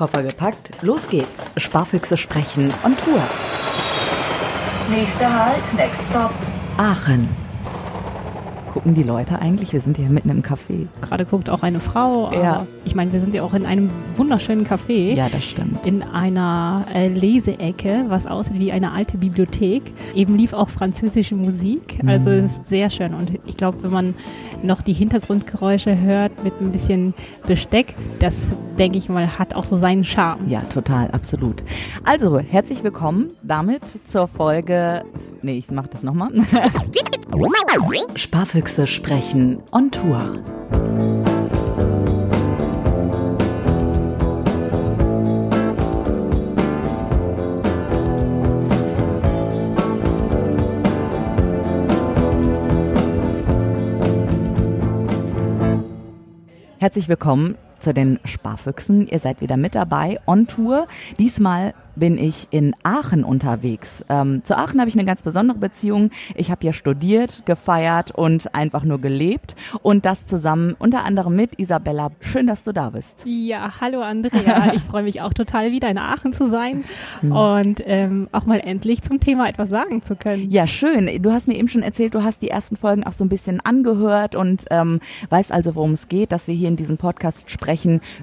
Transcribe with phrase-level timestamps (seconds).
[0.00, 1.40] Koffer gepackt, los geht's.
[1.58, 3.20] Sparfüchse sprechen on Tour.
[4.88, 6.30] Nächster Halt, next stop.
[6.78, 7.28] Aachen.
[8.80, 9.74] Gucken die Leute eigentlich?
[9.74, 10.86] Wir sind hier mitten im Café.
[11.02, 12.32] Gerade guckt auch eine Frau.
[12.32, 12.66] Ja.
[12.86, 15.12] Ich meine, wir sind ja auch in einem wunderschönen Café.
[15.14, 15.86] Ja, das stimmt.
[15.86, 19.82] In einer äh, Leseecke, was aussieht wie eine alte Bibliothek.
[20.14, 21.98] Eben lief auch französische Musik.
[22.06, 22.36] Also Mhm.
[22.36, 23.12] es ist sehr schön.
[23.12, 24.14] Und ich glaube, wenn man
[24.62, 27.12] noch die Hintergrundgeräusche hört mit ein bisschen
[27.46, 28.46] Besteck, das
[28.78, 30.48] denke ich mal, hat auch so seinen Charme.
[30.48, 31.64] Ja, total, absolut.
[32.04, 35.02] Also, herzlich willkommen damit zur Folge.
[35.42, 36.30] Nee, ich mach das nochmal.
[38.16, 40.42] Sparfüchse sprechen on Tour.
[56.78, 59.06] Herzlich willkommen zu den Sparfüchsen.
[59.08, 60.86] Ihr seid wieder mit dabei on Tour.
[61.18, 64.04] Diesmal bin ich in Aachen unterwegs.
[64.08, 66.10] Ähm, zu Aachen habe ich eine ganz besondere Beziehung.
[66.34, 69.56] Ich habe hier studiert, gefeiert und einfach nur gelebt.
[69.82, 72.10] Und das zusammen unter anderem mit Isabella.
[72.20, 73.24] Schön, dass du da bist.
[73.26, 74.72] Ja, hallo Andrea.
[74.74, 76.84] Ich freue mich auch total wieder in Aachen zu sein
[77.20, 77.32] Hm.
[77.32, 80.50] und ähm, auch mal endlich zum Thema etwas sagen zu können.
[80.50, 81.22] Ja, schön.
[81.22, 83.60] Du hast mir eben schon erzählt, du hast die ersten Folgen auch so ein bisschen
[83.60, 87.69] angehört und ähm, weißt also, worum es geht, dass wir hier in diesem Podcast sprechen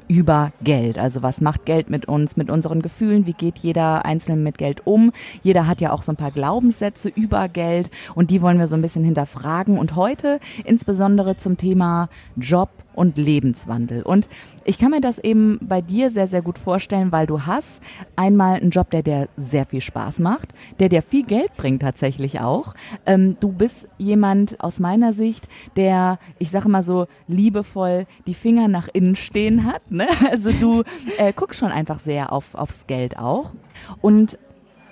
[0.08, 1.00] über Geld.
[1.00, 3.26] Also was macht Geld mit uns, mit unseren Gefühlen?
[3.26, 5.12] Wie geht jeder Einzelne mit Geld um?
[5.42, 8.76] Jeder hat ja auch so ein paar Glaubenssätze über Geld und die wollen wir so
[8.76, 9.78] ein bisschen hinterfragen.
[9.78, 14.02] Und heute insbesondere zum Thema Job und Lebenswandel.
[14.02, 14.28] Und
[14.66, 17.81] ich kann mir das eben bei dir sehr, sehr gut vorstellen, weil du hast
[18.16, 22.39] einmal einen Job, der dir sehr viel Spaß macht, der dir viel Geld bringt tatsächlich
[22.39, 22.73] auch.
[23.06, 28.67] Ähm, du bist jemand aus meiner Sicht, der, ich sage mal so liebevoll, die Finger
[28.67, 29.92] nach innen stehen hat.
[29.92, 30.08] Ne?
[30.30, 30.84] Also du
[31.17, 33.54] äh, guckst schon einfach sehr auf, aufs Geld auch.
[34.02, 34.38] Und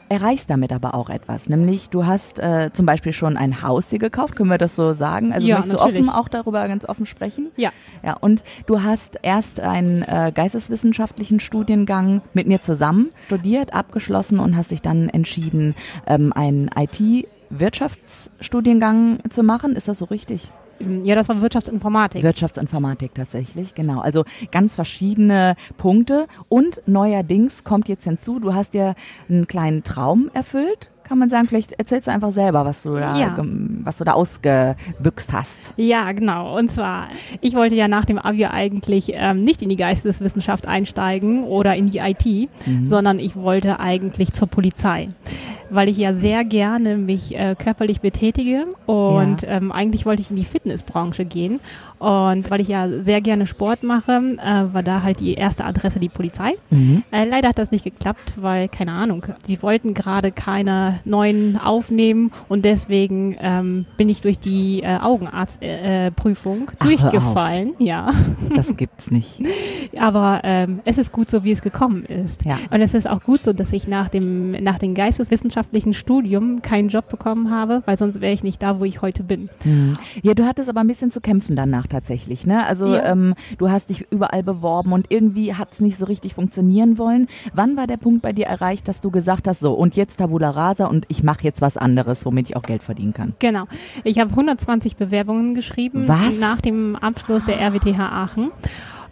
[0.09, 1.49] erreichst damit aber auch etwas.
[1.49, 4.93] Nämlich, du hast äh, zum Beispiel schon ein Haus hier gekauft, können wir das so
[4.93, 5.33] sagen?
[5.33, 7.51] Also Ja, möchtest du offen auch darüber ganz offen sprechen?
[7.55, 7.71] Ja.
[8.03, 14.55] Ja, und du hast erst einen äh, geisteswissenschaftlichen Studiengang mit mir zusammen studiert, abgeschlossen und
[14.55, 15.75] hast dich dann entschieden,
[16.07, 19.75] ähm, einen IT-Wirtschaftsstudiengang zu machen.
[19.75, 20.49] Ist das so richtig?
[20.79, 22.23] Ja, das war Wirtschaftsinformatik.
[22.23, 23.99] Wirtschaftsinformatik tatsächlich, genau.
[23.99, 26.27] Also ganz verschiedene Punkte.
[26.49, 28.95] Und neuerdings kommt jetzt hinzu, du hast dir
[29.29, 30.91] einen kleinen Traum erfüllt.
[31.07, 33.37] Kann man sagen, vielleicht erzählst du einfach selber, was du da, Ja.
[33.83, 35.73] was du da ausgebüxt hast.
[35.77, 36.57] Ja, genau.
[36.57, 37.09] Und zwar,
[37.41, 41.91] ich wollte ja nach dem Abi eigentlich ähm, nicht in die Geisteswissenschaft einsteigen oder in
[41.91, 42.49] die IT,
[42.83, 45.07] sondern ich wollte eigentlich zur Polizei.
[45.69, 50.35] Weil ich ja sehr gerne mich äh, körperlich betätige und ähm, eigentlich wollte ich in
[50.35, 51.59] die Fitnessbranche gehen.
[52.05, 55.99] Und weil ich ja sehr gerne Sport mache, äh, war da halt die erste Adresse
[55.99, 56.51] die Polizei.
[57.09, 62.31] Äh, leider hat das nicht geklappt, weil, keine Ahnung, sie wollten gerade keine neuen aufnehmen
[62.47, 66.87] und deswegen ähm, bin ich durch die äh, Augenarztprüfung äh, auf.
[66.87, 67.73] durchgefallen.
[67.79, 68.11] Ja,
[68.55, 69.41] Das gibt's nicht.
[69.99, 72.45] aber ähm, es ist gut so, wie es gekommen ist.
[72.45, 72.59] Ja.
[72.69, 76.89] Und es ist auch gut so, dass ich nach dem, nach dem geisteswissenschaftlichen Studium keinen
[76.89, 79.49] Job bekommen habe, weil sonst wäre ich nicht da, wo ich heute bin.
[80.21, 82.65] Ja, du hattest aber ein bisschen zu kämpfen danach tatsächlich, ne?
[82.67, 83.05] Also Ja.
[83.11, 87.27] ähm, du hast dich überall beworben und irgendwie hat's nicht so richtig funktionieren wollen.
[87.53, 90.49] Wann war der Punkt bei dir erreicht, dass du gesagt hast, so und jetzt Tabula
[90.49, 93.33] Rasa und ich mache jetzt was anderes, womit ich auch Geld verdienen kann?
[93.39, 93.65] Genau.
[94.03, 96.37] Ich habe 120 Bewerbungen geschrieben Was?
[96.39, 98.51] nach dem Abschluss der RWTH Aachen.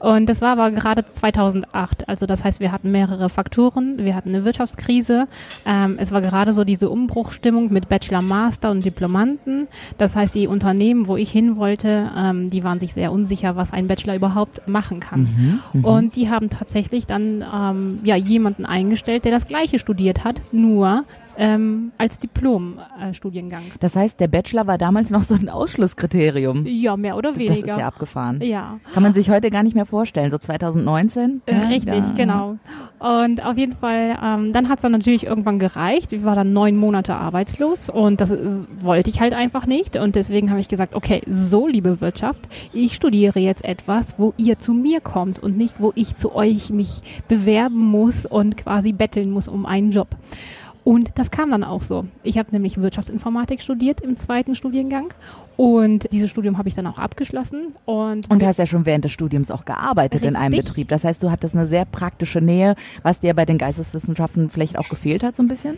[0.03, 2.09] Und das war aber gerade 2008.
[2.09, 4.00] Also das heißt, wir hatten mehrere Faktoren.
[4.00, 5.30] Wir hatten eine Wirtschaftskrise.
[5.66, 9.69] Ähm, es war gerade so diese Umbruchstimmung mit Bachelor, Master und Diplomanten.
[9.97, 13.72] Das heißt, die Unternehmen, wo ich hin wollte, ähm, die waren sich sehr unsicher, was
[13.72, 15.62] ein Bachelor überhaupt machen kann.
[15.84, 21.06] Und die haben tatsächlich dann ähm, ja jemanden eingestellt, der das Gleiche studiert hat, nur
[21.38, 23.63] ähm, als Diplom-Studiengang.
[23.79, 26.66] Das heißt, der Bachelor war damals noch so ein Ausschlusskriterium.
[26.66, 27.73] Ja, mehr oder Das weniger.
[27.73, 28.41] ist ja abgefahren.
[28.41, 31.41] Ja, Kann man sich heute gar nicht mehr vorstellen, so 2019.
[31.45, 32.11] äh, Ja, richtig, ja.
[32.16, 32.58] genau.
[32.99, 36.13] Und auf jeden Fall, ähm, dann hat es dann natürlich irgendwann gereicht.
[36.13, 39.97] Ich war dann neun Monate arbeitslos und das ist, wollte ich halt einfach nicht.
[39.97, 44.58] Und deswegen habe ich gesagt, okay, so liebe Wirtschaft, ich studiere jetzt etwas, wo ihr
[44.59, 49.31] zu mir kommt und nicht, wo ich zu euch mich bewerben muss und quasi betteln
[49.31, 50.08] muss um einen Job.
[50.84, 52.06] Und das kam dann auch so.
[52.24, 55.14] Ich habe nämlich Wirtschaftsinformatik studiert im zweiten Studiengang
[55.56, 57.74] und dieses Studium habe ich dann auch abgeschlossen.
[57.85, 60.70] Und, Und du hast ja schon während des Studiums auch gearbeitet in einem Richtig.
[60.70, 60.90] Betrieb.
[60.90, 64.90] Das heißt, du hattest eine sehr praktische Nähe, was dir bei den Geisteswissenschaften vielleicht auch
[64.90, 65.78] gefehlt hat so ein bisschen?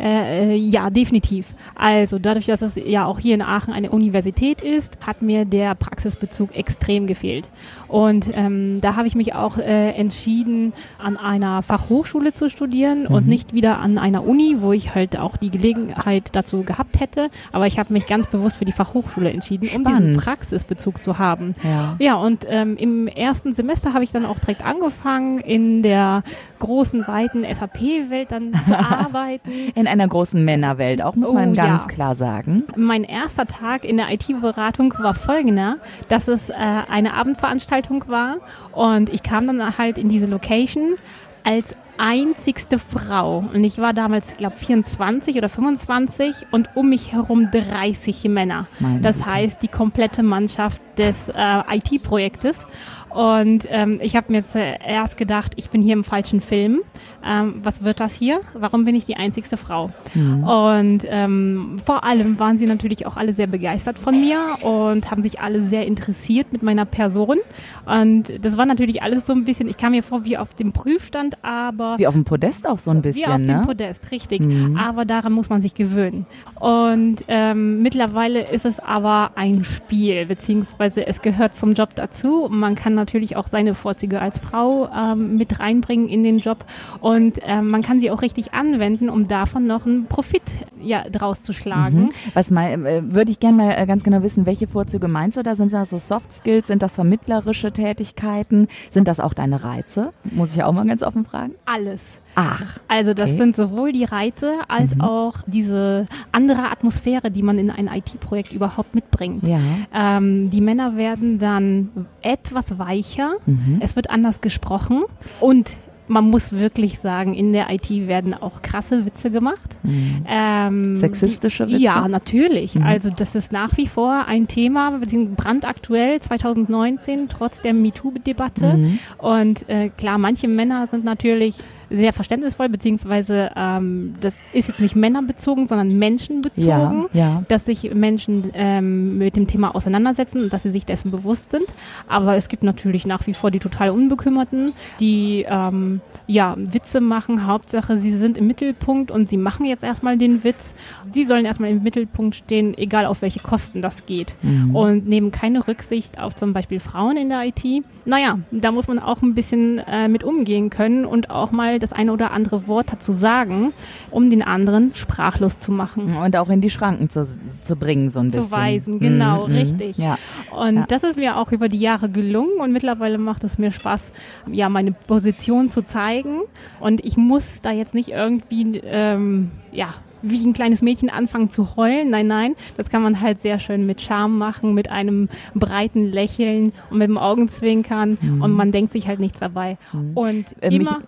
[0.00, 1.46] Äh, ja, definitiv.
[1.74, 5.74] Also dadurch, dass es ja auch hier in Aachen eine Universität ist, hat mir der
[5.74, 7.50] Praxisbezug extrem gefehlt.
[7.86, 13.14] Und ähm, da habe ich mich auch äh, entschieden, an einer Fachhochschule zu studieren mhm.
[13.14, 17.28] und nicht wieder an einer Uni, wo ich halt auch die Gelegenheit dazu gehabt hätte.
[17.52, 19.88] Aber ich habe mich ganz bewusst für die Fachhochschule entschieden, Spannend.
[19.88, 21.54] um diesen Praxisbezug zu haben.
[21.62, 26.22] Ja, ja und ähm, im ersten Semester habe ich dann auch direkt angefangen, in der
[26.58, 29.50] großen, weiten SAP-Welt dann zu arbeiten.
[29.90, 31.88] In einer großen Männerwelt, auch muss man oh, ganz ja.
[31.88, 32.64] klar sagen.
[32.76, 35.78] Mein erster Tag in der IT-Beratung war folgender,
[36.08, 38.36] dass es äh, eine Abendveranstaltung war
[38.72, 40.94] und ich kam dann halt in diese Location
[41.42, 43.44] als einzigste Frau.
[43.52, 48.66] Und ich war damals, ich glaube, 24 oder 25 und um mich herum 30 Männer.
[48.78, 52.66] Meine das heißt, die komplette Mannschaft des äh, IT-Projektes.
[53.10, 56.80] Und ähm, ich habe mir zuerst gedacht, ich bin hier im falschen Film.
[57.26, 58.40] Ähm, was wird das hier?
[58.54, 59.88] Warum bin ich die einzigste Frau?
[60.14, 60.44] Mhm.
[60.44, 65.22] Und ähm, vor allem waren sie natürlich auch alle sehr begeistert von mir und haben
[65.22, 67.38] sich alle sehr interessiert mit meiner Person.
[67.84, 70.72] Und das war natürlich alles so ein bisschen, ich kam mir vor wie auf dem
[70.72, 71.96] Prüfstand, aber...
[71.98, 73.46] Wie auf dem Podest auch so ein bisschen, Wie auf ne?
[73.46, 74.40] dem Podest, richtig.
[74.40, 74.76] Mhm.
[74.76, 76.26] Aber daran muss man sich gewöhnen.
[76.58, 82.48] Und ähm, mittlerweile ist es aber ein Spiel, beziehungsweise es gehört zum Job dazu.
[82.50, 86.64] Man kann natürlich auch seine Vorzüge als Frau ähm, mit reinbringen in den Job
[87.00, 90.42] und ähm, man kann sie auch richtig anwenden, um davon noch einen Profit
[90.80, 92.04] ja, draus zu schlagen.
[92.04, 92.10] Mhm.
[92.34, 95.42] Was mal, äh, würde ich gerne mal äh, ganz genau wissen, welche Vorzüge meinst du
[95.42, 95.54] da?
[95.54, 96.66] Sind das so Soft Skills?
[96.66, 98.68] Sind das vermittlerische Tätigkeiten?
[98.90, 100.12] Sind das auch deine Reize?
[100.24, 101.54] Muss ich ja auch mal ganz offen fragen.
[101.64, 102.20] Alles.
[102.34, 102.78] Ach.
[102.88, 103.38] Also das okay.
[103.38, 105.00] sind sowohl die Reize als mhm.
[105.00, 109.46] auch diese andere Atmosphäre, die man in ein IT-Projekt überhaupt mitbringt.
[109.46, 109.58] Ja.
[109.92, 111.90] Ähm, die Männer werden dann
[112.22, 113.78] etwas weicher, mhm.
[113.80, 115.02] es wird anders gesprochen
[115.40, 115.76] und
[116.10, 119.78] man muss wirklich sagen, in der IT werden auch krasse Witze gemacht.
[119.84, 120.24] Mhm.
[120.28, 121.78] Ähm, Sexistische Witze?
[121.78, 122.74] Ja, natürlich.
[122.74, 122.82] Mhm.
[122.82, 124.98] Also das ist nach wie vor ein Thema,
[125.36, 128.74] brandaktuell 2019, trotz der MeToo-Debatte.
[128.74, 128.98] Mhm.
[129.18, 131.54] Und äh, klar, manche Männer sind natürlich
[131.90, 137.42] sehr verständnisvoll, beziehungsweise ähm, das ist jetzt nicht männerbezogen, sondern menschenbezogen, ja, ja.
[137.48, 141.66] dass sich Menschen ähm, mit dem Thema auseinandersetzen und dass sie sich dessen bewusst sind.
[142.08, 147.46] Aber es gibt natürlich nach wie vor die total Unbekümmerten, die ähm, ja Witze machen.
[147.46, 150.74] Hauptsache, sie sind im Mittelpunkt und sie machen jetzt erstmal den Witz.
[151.12, 154.36] Sie sollen erstmal im Mittelpunkt stehen, egal auf welche Kosten das geht.
[154.42, 154.76] Mhm.
[154.76, 157.84] Und nehmen keine Rücksicht auf zum Beispiel Frauen in der IT.
[158.04, 161.92] Naja, da muss man auch ein bisschen äh, mit umgehen können und auch mal das
[161.92, 163.72] eine oder andere Wort dazu sagen,
[164.10, 166.12] um den anderen sprachlos zu machen.
[166.14, 167.26] Und auch in die Schranken zu,
[167.62, 168.44] zu bringen, so ein bisschen.
[168.44, 169.54] Zu weisen, genau, mhm.
[169.54, 169.98] richtig.
[169.98, 170.18] Ja.
[170.56, 170.86] Und ja.
[170.86, 174.12] das ist mir auch über die Jahre gelungen und mittlerweile macht es mir Spaß,
[174.50, 176.40] ja, meine Position zu zeigen.
[176.80, 181.76] Und ich muss da jetzt nicht irgendwie, ähm, ja, wie ein kleines Mädchen anfangen zu
[181.76, 182.10] heulen.
[182.10, 186.72] Nein, nein, das kann man halt sehr schön mit Charme machen, mit einem breiten Lächeln
[186.90, 188.42] und mit dem Augenzwinkern mhm.
[188.42, 189.78] und man denkt sich halt nichts dabei.
[189.92, 190.10] Mhm.
[190.14, 191.00] Und äh, immer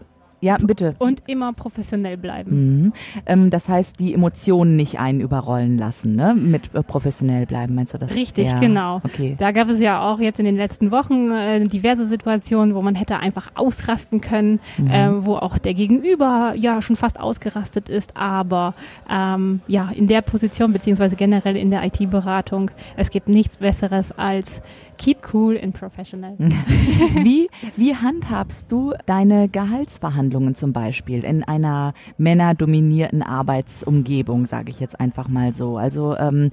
[0.43, 0.97] ja, bitte.
[0.99, 2.83] Und immer professionell bleiben.
[2.83, 2.93] Mhm.
[3.27, 6.35] Ähm, das heißt, die Emotionen nicht einen überrollen lassen, ne?
[6.35, 8.17] Mit äh, professionell bleiben, meinst du das?
[8.17, 8.59] Richtig, ja.
[8.59, 9.01] genau.
[9.05, 9.37] Okay.
[9.39, 12.97] Da gab es ja auch jetzt in den letzten Wochen äh, diverse Situationen, wo man
[12.97, 14.91] hätte einfach ausrasten können, mhm.
[14.91, 18.75] äh, wo auch der Gegenüber ja schon fast ausgerastet ist, aber
[19.09, 24.61] ähm, ja, in der Position, beziehungsweise generell in der IT-Beratung, es gibt nichts Besseres als
[25.03, 26.37] Keep cool and professional.
[26.39, 35.01] wie, wie handhabst du deine Gehaltsverhandlungen zum Beispiel in einer männerdominierten Arbeitsumgebung, sage ich jetzt
[35.01, 35.77] einfach mal so?
[35.77, 36.51] Also ähm,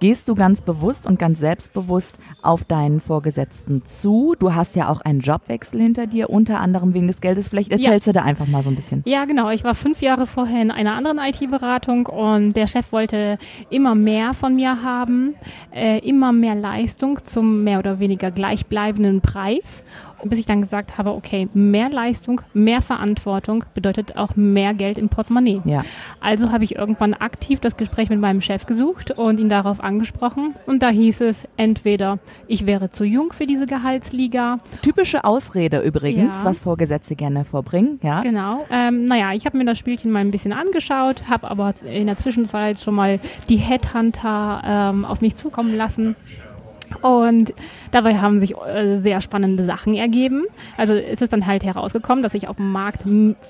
[0.00, 4.34] gehst du ganz bewusst und ganz selbstbewusst auf deinen Vorgesetzten zu.
[4.38, 7.48] Du hast ja auch einen Jobwechsel hinter dir, unter anderem wegen des Geldes.
[7.48, 8.12] Vielleicht erzählst ja.
[8.12, 9.02] du da einfach mal so ein bisschen.
[9.06, 9.50] Ja, genau.
[9.50, 13.38] Ich war fünf Jahre vorher in einer anderen IT-Beratung und der Chef wollte
[13.70, 15.34] immer mehr von mir haben,
[15.74, 19.82] äh, immer mehr Leistung zum mehr oder weniger gleichbleibenden Preis
[20.24, 25.08] bis ich dann gesagt habe, okay, mehr Leistung, mehr Verantwortung bedeutet auch mehr Geld im
[25.08, 25.60] Portemonnaie.
[25.64, 25.82] Ja.
[26.20, 30.54] Also habe ich irgendwann aktiv das Gespräch mit meinem Chef gesucht und ihn darauf angesprochen.
[30.66, 34.58] Und da hieß es entweder, ich wäre zu jung für diese Gehaltsliga.
[34.82, 36.44] Typische Ausrede übrigens, ja.
[36.44, 38.00] was Vorgesetzte gerne vorbringen.
[38.02, 38.20] Ja.
[38.20, 38.66] Genau.
[38.70, 42.16] Ähm, naja, ich habe mir das Spielchen mal ein bisschen angeschaut, habe aber in der
[42.16, 46.16] Zwischenzeit schon mal die Headhunter ähm, auf mich zukommen lassen
[47.02, 47.54] und
[47.90, 50.44] dabei haben sich äh, sehr spannende Sachen ergeben.
[50.76, 53.02] Also ist es dann halt herausgekommen, dass ich auf dem Markt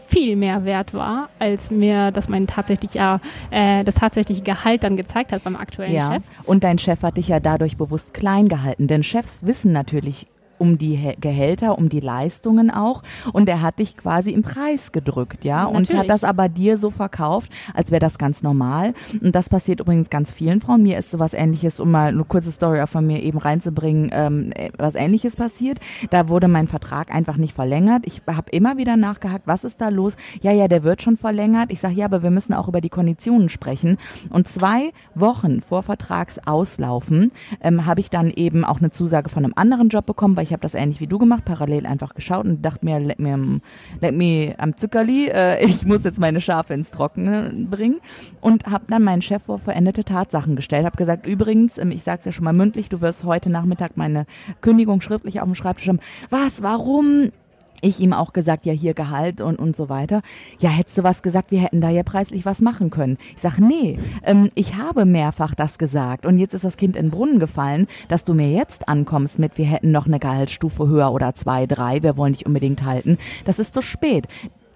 [0.09, 5.33] viel mehr wert war, als mir das mein tatsächlicher, äh, das tatsächliche Gehalt dann gezeigt
[5.33, 6.12] hat beim aktuellen ja.
[6.12, 6.23] Chef.
[6.45, 10.26] Und dein Chef hat dich ja dadurch bewusst klein gehalten, denn Chefs wissen natürlich
[10.58, 13.02] um die Gehälter, um die Leistungen auch.
[13.32, 15.64] Und er hat dich quasi im Preis gedrückt, ja.
[15.64, 15.90] Natürlich.
[15.90, 18.94] Und hat das aber dir so verkauft, als wäre das ganz normal.
[19.20, 20.82] Und das passiert übrigens ganz vielen Frauen.
[20.82, 24.52] Mir ist sowas ähnliches, um mal eine kurze Story auch von mir eben reinzubringen, ähm,
[24.76, 25.78] was ähnliches passiert.
[26.10, 28.02] Da wurde mein Vertrag einfach nicht verlängert.
[28.06, 30.16] Ich habe immer wieder nachgehakt, was ist da los?
[30.40, 31.70] Ja, ja, der wird schon verlängert.
[31.70, 33.98] Ich sage, ja, aber wir müssen auch über die Konditionen sprechen.
[34.30, 39.54] Und zwei Wochen vor Vertragsauslaufen ähm, habe ich dann eben auch eine Zusage von einem
[39.56, 42.62] anderen Job bekommen, weil ich habe das ähnlich wie du gemacht, parallel einfach geschaut und
[42.62, 43.61] dachte mir, let me,
[44.00, 48.00] let me am Zuckerli, äh, ich muss jetzt meine Schafe ins Trockene bringen
[48.40, 52.21] und habe dann meinen Chef vor veränderte Tatsachen gestellt, habe gesagt, übrigens, ähm, ich sage
[52.21, 54.25] es ja schon mal mündlich, du wirst heute Nachmittag meine
[54.62, 56.00] Kündigung schriftlich auf dem Schreibtisch haben.
[56.31, 57.31] Was, warum?
[57.80, 60.23] Ich ihm auch gesagt, ja hier Gehalt und, und so weiter.
[60.61, 63.18] Ja, hättest du was gesagt, wir hätten da ja preislich was machen können.
[63.35, 67.06] Ich sage, nee, ähm, ich habe mehrfach das gesagt und jetzt ist das Kind in
[67.06, 71.12] den Brunnen gefallen, dass du mir jetzt ankommst mit, wir hätten noch eine Gehaltsstufe höher
[71.12, 73.18] oder zwei, drei, wir wollen dich unbedingt halten.
[73.44, 74.26] Das ist zu spät.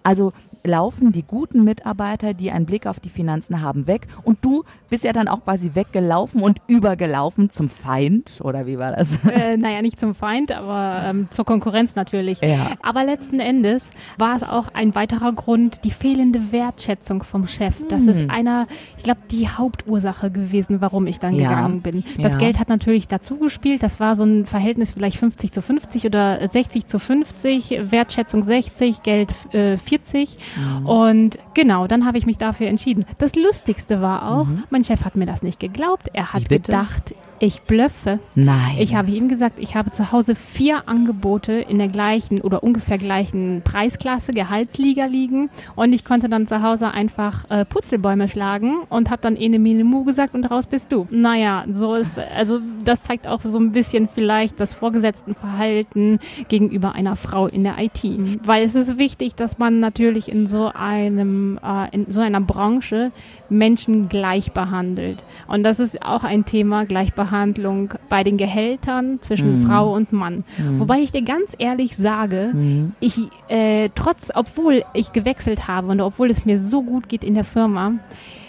[0.03, 0.33] Also
[0.65, 5.05] laufen die guten Mitarbeiter, die einen Blick auf die Finanzen haben, weg und du bist
[5.05, 9.19] ja dann auch quasi weggelaufen und übergelaufen zum Feind oder wie war das?
[9.33, 12.41] Äh, naja, nicht zum Feind, aber ähm, zur Konkurrenz natürlich.
[12.43, 12.73] Ja.
[12.83, 13.89] Aber letzten Endes
[14.19, 17.77] war es auch ein weiterer Grund, die fehlende Wertschätzung vom Chef.
[17.89, 18.09] Das hm.
[18.09, 18.67] ist einer,
[18.99, 21.49] ich glaube, die Hauptursache gewesen, warum ich dann ja.
[21.49, 22.05] gegangen bin.
[22.19, 22.39] Das ja.
[22.39, 23.83] Geld hat natürlich dazu gespielt.
[23.83, 29.03] Das war so ein Verhältnis vielleicht 50 zu 50 oder 60 zu 50, Wertschätzung 60,
[29.03, 30.39] Geld äh, 40.
[30.57, 30.87] Mhm.
[30.87, 33.05] Und genau, dann habe ich mich dafür entschieden.
[33.19, 34.65] Das Lustigste war auch, mhm.
[34.71, 36.09] mein Chef hat mir das nicht geglaubt.
[36.13, 38.21] Er hat gedacht, ich blöffe.
[38.37, 38.77] Nein.
[38.79, 42.99] Ich habe ihm gesagt, ich habe zu Hause vier Angebote in der gleichen oder ungefähr
[42.99, 49.11] gleichen Preisklasse, Gehaltsliga liegen und ich konnte dann zu Hause einfach äh, Putzelbäume schlagen und
[49.11, 51.09] habe dann Ene Mine Mu gesagt und raus bist du.
[51.11, 57.17] Naja, so ist, also das zeigt auch so ein bisschen vielleicht das Vorgesetztenverhalten gegenüber einer
[57.17, 58.05] Frau in der IT.
[58.05, 58.41] Mhm.
[58.45, 63.11] Weil es ist wichtig, dass man natürlich in so einem, äh, in so einer Branche
[63.53, 65.25] Menschen gleich behandelt.
[65.47, 69.67] Und das ist auch ein Thema, Gleichbehandlung bei den Gehältern zwischen mhm.
[69.67, 70.45] Frau und Mann.
[70.59, 70.81] Mhm.
[70.81, 72.93] Wobei ich dir ganz ehrlich sage, mhm.
[73.01, 73.19] ich
[73.49, 77.45] äh, trotz, obwohl ich gewechselt habe und obwohl es mir so gut geht in der
[77.45, 77.95] Firma,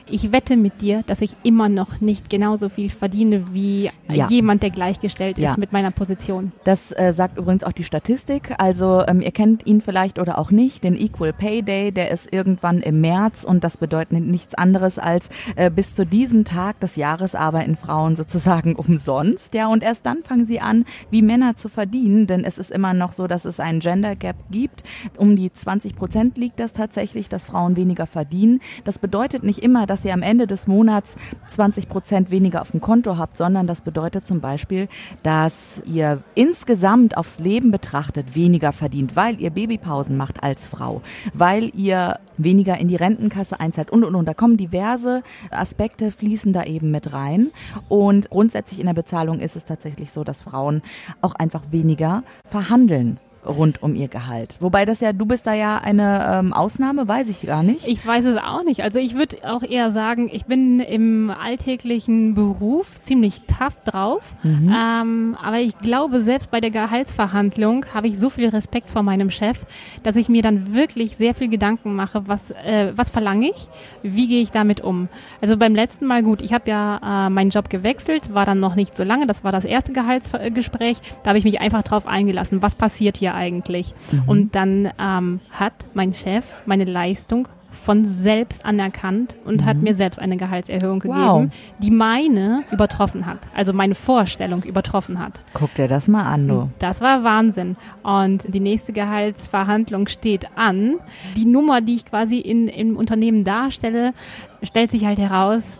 [0.10, 4.28] ich wette mit dir, dass ich immer noch nicht genauso viel verdiene wie ja.
[4.28, 5.56] jemand, der gleichgestellt ist ja.
[5.58, 6.52] mit meiner Position.
[6.64, 8.54] Das äh, sagt übrigens auch die Statistik.
[8.58, 12.32] Also ähm, ihr kennt ihn vielleicht oder auch nicht, den Equal Pay Day, der ist
[12.32, 16.96] irgendwann im März und das bedeutet nichts anderes als äh, bis zu diesem Tag des
[16.96, 19.54] Jahres arbeiten Frauen sozusagen umsonst.
[19.54, 22.94] Ja, und erst dann fangen sie an, wie Männer zu verdienen, denn es ist immer
[22.94, 24.84] noch so, dass es einen Gender Gap gibt.
[25.18, 28.60] Um die 20 Prozent liegt das tatsächlich, dass Frauen weniger verdienen.
[28.84, 31.16] Das bedeutet nicht immer, dass ihr am Ende des Monats
[31.48, 34.88] 20 Prozent weniger auf dem Konto habt, sondern das bedeutet zum Beispiel,
[35.22, 41.02] dass ihr insgesamt aufs Leben betrachtet weniger verdient, weil ihr Babypausen macht als Frau,
[41.34, 44.28] weil ihr weniger in die Rentenkasse einzahlt und und und.
[44.28, 47.52] Da kommen diverse Aspekte, fließen da eben mit rein.
[47.90, 50.82] Und grundsätzlich in der Bezahlung ist es tatsächlich so, dass Frauen
[51.22, 54.58] auch einfach weniger verhandeln rund um ihr Gehalt.
[54.60, 57.88] Wobei das ja, du bist da ja eine ähm, Ausnahme, weiß ich gar nicht.
[57.88, 58.82] Ich weiß es auch nicht.
[58.82, 64.36] Also ich würde auch eher sagen, ich bin im alltäglichen Beruf ziemlich tough drauf.
[64.44, 64.74] Mhm.
[64.76, 69.30] Ähm, aber ich glaube, selbst bei der Gehaltsverhandlung habe ich so viel Respekt vor meinem
[69.30, 69.60] Chef,
[70.04, 73.68] dass ich mir dann wirklich sehr viel Gedanken mache, was, äh, was verlange ich,
[74.04, 75.10] wie gehe ich damit um.
[75.42, 78.76] Also beim letzten Mal, gut, ich habe ja äh, meinen Job gewechselt, war dann noch
[78.76, 82.62] nicht so lange, das war das erste Gehaltsgespräch, da habe ich mich einfach drauf eingelassen,
[82.62, 83.94] was passiert hier eigentlich.
[84.12, 84.24] Mhm.
[84.28, 89.66] Und dann ähm, hat mein Chef meine Leistung von selbst anerkannt und mhm.
[89.66, 91.46] hat mir selbst eine Gehaltserhöhung gegeben, wow.
[91.80, 95.34] die meine übertroffen hat, also meine Vorstellung übertroffen hat.
[95.54, 96.70] Guck dir das mal an, du.
[96.80, 97.76] Das war Wahnsinn.
[98.04, 100.96] Und die nächste Gehaltsverhandlung steht an.
[101.36, 104.14] Die Nummer, die ich quasi in, im Unternehmen darstelle,
[104.62, 105.78] stellt sich halt heraus,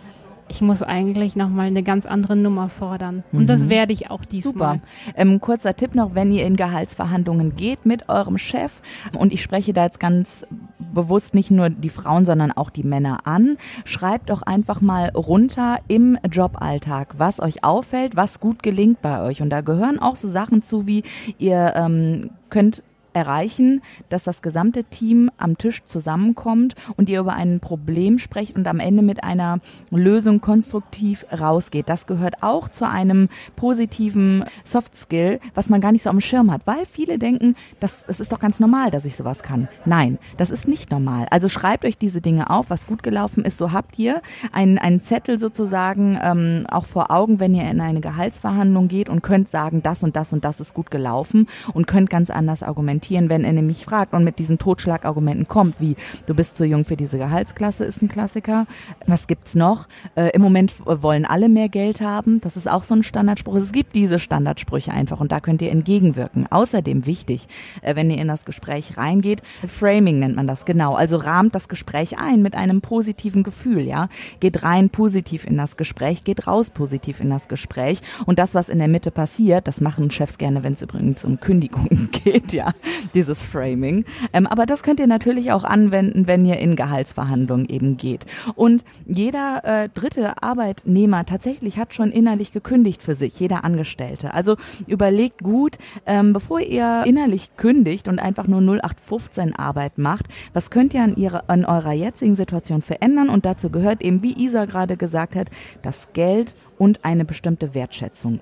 [0.54, 3.24] ich muss eigentlich nochmal eine ganz andere Nummer fordern.
[3.32, 3.48] Und mhm.
[3.48, 4.76] das werde ich auch diesmal.
[4.76, 4.80] Super.
[5.16, 8.82] Ähm, kurzer Tipp noch, wenn ihr in Gehaltsverhandlungen geht mit eurem Chef,
[9.18, 10.46] und ich spreche da jetzt ganz
[10.78, 15.80] bewusst nicht nur die Frauen, sondern auch die Männer an, schreibt doch einfach mal runter
[15.88, 19.42] im Joballtag, was euch auffällt, was gut gelingt bei euch.
[19.42, 21.02] Und da gehören auch so Sachen zu wie,
[21.40, 22.84] ihr ähm, könnt
[23.14, 28.68] erreichen, dass das gesamte Team am Tisch zusammenkommt und ihr über ein Problem sprecht und
[28.68, 29.60] am Ende mit einer
[29.92, 31.90] Lösung konstruktiv rausgeht.
[31.90, 36.52] Das gehört auch zu einem positiven Soft Skill, was man gar nicht so am Schirm
[36.52, 39.68] hat, weil viele denken, das, es ist doch ganz normal, dass ich sowas kann.
[39.86, 41.28] Nein, das ist nicht normal.
[41.30, 43.58] Also schreibt euch diese Dinge auf, was gut gelaufen ist.
[43.58, 48.02] So habt ihr einen, einen Zettel sozusagen ähm, auch vor Augen, wenn ihr in eine
[48.02, 52.10] Gehaltsverhandlung geht und könnt sagen, das und das und das ist gut gelaufen und könnt
[52.10, 55.96] ganz anders argumentieren, wenn er nämlich fragt und mit diesen Totschlagargumenten kommt, wie
[56.26, 58.66] du bist zu jung für diese Gehaltsklasse, ist ein Klassiker.
[59.08, 59.88] Was gibt's noch?
[60.16, 62.42] Äh, Im Moment wollen alle mehr Geld haben.
[62.42, 63.56] Das ist auch so ein Standardspruch.
[63.56, 66.48] Es gibt diese Standardsprüche einfach und da könnt ihr entgegenwirken.
[66.50, 67.48] Außerdem wichtig,
[67.82, 70.96] äh, wenn ihr in das Gespräch reingeht, Framing nennt man das genau.
[70.96, 74.10] Also rahmt das Gespräch ein mit einem positiven Gefühl, ja.
[74.40, 78.70] Geht rein positiv in das Gespräch, geht raus positiv in das Gespräch und das, was
[78.70, 82.74] in der Mitte passiert, das machen Chefs gerne, wenn es übrigens um Kündigungen geht, ja,
[83.14, 84.06] dieses Framing.
[84.34, 88.26] Ähm, aber das könnt ihr natürlich auch anwenden, wenn ihr in Gehaltsverhandlungen eben geht.
[88.56, 94.34] Und jeder äh, dritte Arbeitnehmer tatsächlich hat schon innerlich gekündigt für sich, jeder Angestellte.
[94.34, 94.58] Also
[94.88, 100.94] überlegt gut, ähm, bevor ihr innerlich kündigt und einfach nur 0815 Arbeit macht, was könnt
[100.94, 103.30] ihr an, ihrer, an eurer jetzigen Situation verändern?
[103.30, 105.50] Und dazu gehört eben, wie Isa gerade gesagt hat,
[105.82, 108.40] das Geld und eine bestimmte Wertschätzung.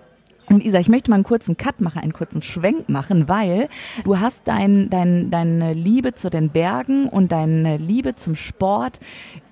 [0.52, 3.70] Und Isa, ich möchte mal einen kurzen Cut machen, einen kurzen Schwenk machen, weil
[4.04, 9.00] du hast dein, dein, deine Liebe zu den Bergen und deine Liebe zum Sport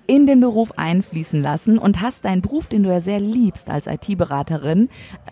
[0.06, 3.86] in den Beruf einfließen lassen und hast deinen Beruf, den du ja sehr liebst als
[3.86, 4.88] IT-Beraterin,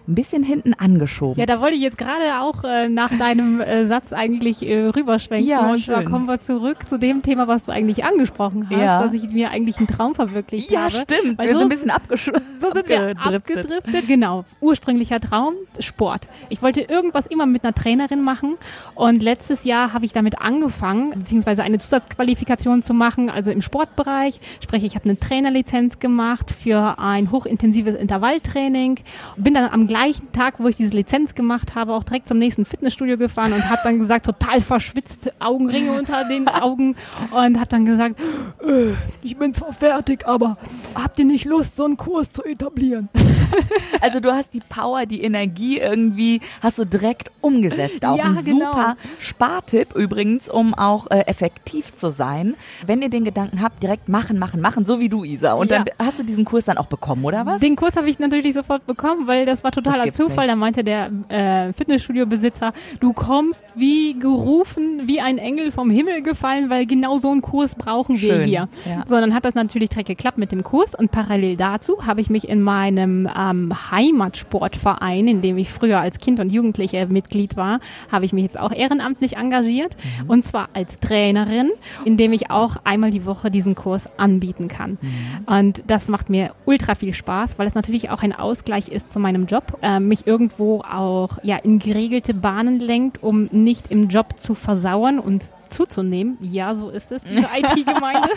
[0.06, 1.38] ein bisschen hinten angeschoben.
[1.38, 5.48] Ja, da wollte ich jetzt gerade auch äh, nach deinem äh, Satz eigentlich äh, rüberschwenken.
[5.48, 9.02] Ja, und zwar kommen wir zurück zu dem Thema, was du eigentlich angesprochen hast, Ja.
[9.02, 10.92] dass ich mir eigentlich einen Traum verwirklicht ja, habe.
[10.92, 11.38] stimmt.
[11.38, 12.42] Weil wir so, sind ein bisschen abgeschoben.
[12.60, 14.08] so sind wir abgedriftet.
[14.08, 14.44] Genau.
[14.60, 16.28] Ursprünglicher Traum, Sport.
[16.48, 18.56] Ich wollte irgendwas immer mit einer Trainerin machen
[18.94, 24.40] und letztes Jahr habe ich damit angefangen, beziehungsweise eine Zusatzqualifikation zu machen, also im Sportbereich.
[24.68, 29.00] Sprich, ich habe eine Trainerlizenz gemacht für ein hochintensives Intervalltraining.
[29.38, 32.66] Bin dann am gleichen Tag, wo ich diese Lizenz gemacht habe, auch direkt zum nächsten
[32.66, 36.96] Fitnessstudio gefahren und habe dann gesagt, total verschwitzt, Augenringe unter den Augen
[37.30, 40.58] und habe dann gesagt, äh, ich bin zwar fertig, aber
[40.94, 43.08] habt ihr nicht Lust, so einen Kurs zu etablieren?
[44.00, 48.04] Also du hast die Power, die Energie irgendwie, hast du direkt umgesetzt.
[48.04, 48.70] Auch Ja, ein genau.
[48.72, 52.54] super Spartipp übrigens, um auch äh, effektiv zu sein.
[52.86, 55.52] Wenn ihr den Gedanken habt, direkt machen, machen, machen, so wie du, Isa.
[55.54, 55.78] Und Ja.
[55.84, 57.60] dann hast du diesen Kurs dann auch bekommen, oder was?
[57.60, 60.46] Den Kurs habe ich natürlich sofort bekommen, weil das war totaler gibt's Zufall.
[60.46, 60.50] nicht.
[60.52, 66.70] Da meinte der äh, Fitnessstudio-Besitzer, du kommst wie gerufen, wie ein Engel vom Himmel gefallen,
[66.70, 68.68] weil genau so einen Kurs brauchen wir Schön, hier.
[68.86, 69.04] ja.
[69.06, 72.30] So, dann hat das natürlich direkt geklappt mit dem Kurs und parallel dazu habe ich
[72.30, 77.80] mich in meinem ähm, Heimatsportverein, in dem ich früher als Kind und Jugendliche Mitglied war,
[78.10, 80.30] habe ich mich jetzt auch ehrenamtlich engagiert Mhm.
[80.30, 81.70] und zwar als Trainerin,
[82.04, 84.08] indem ich auch einmal die Woche diesen Kurs
[84.38, 84.98] anbieten kann.
[85.00, 85.44] Mhm.
[85.46, 89.18] Und das macht mir ultra viel Spaß, weil es natürlich auch ein Ausgleich ist zu
[89.18, 94.38] meinem Job, äh, mich irgendwo auch ja in geregelte Bahnen lenkt, um nicht im Job
[94.38, 96.38] zu versauern und zuzunehmen.
[96.40, 98.30] Ja, so ist es, diese IT-Gemeinde.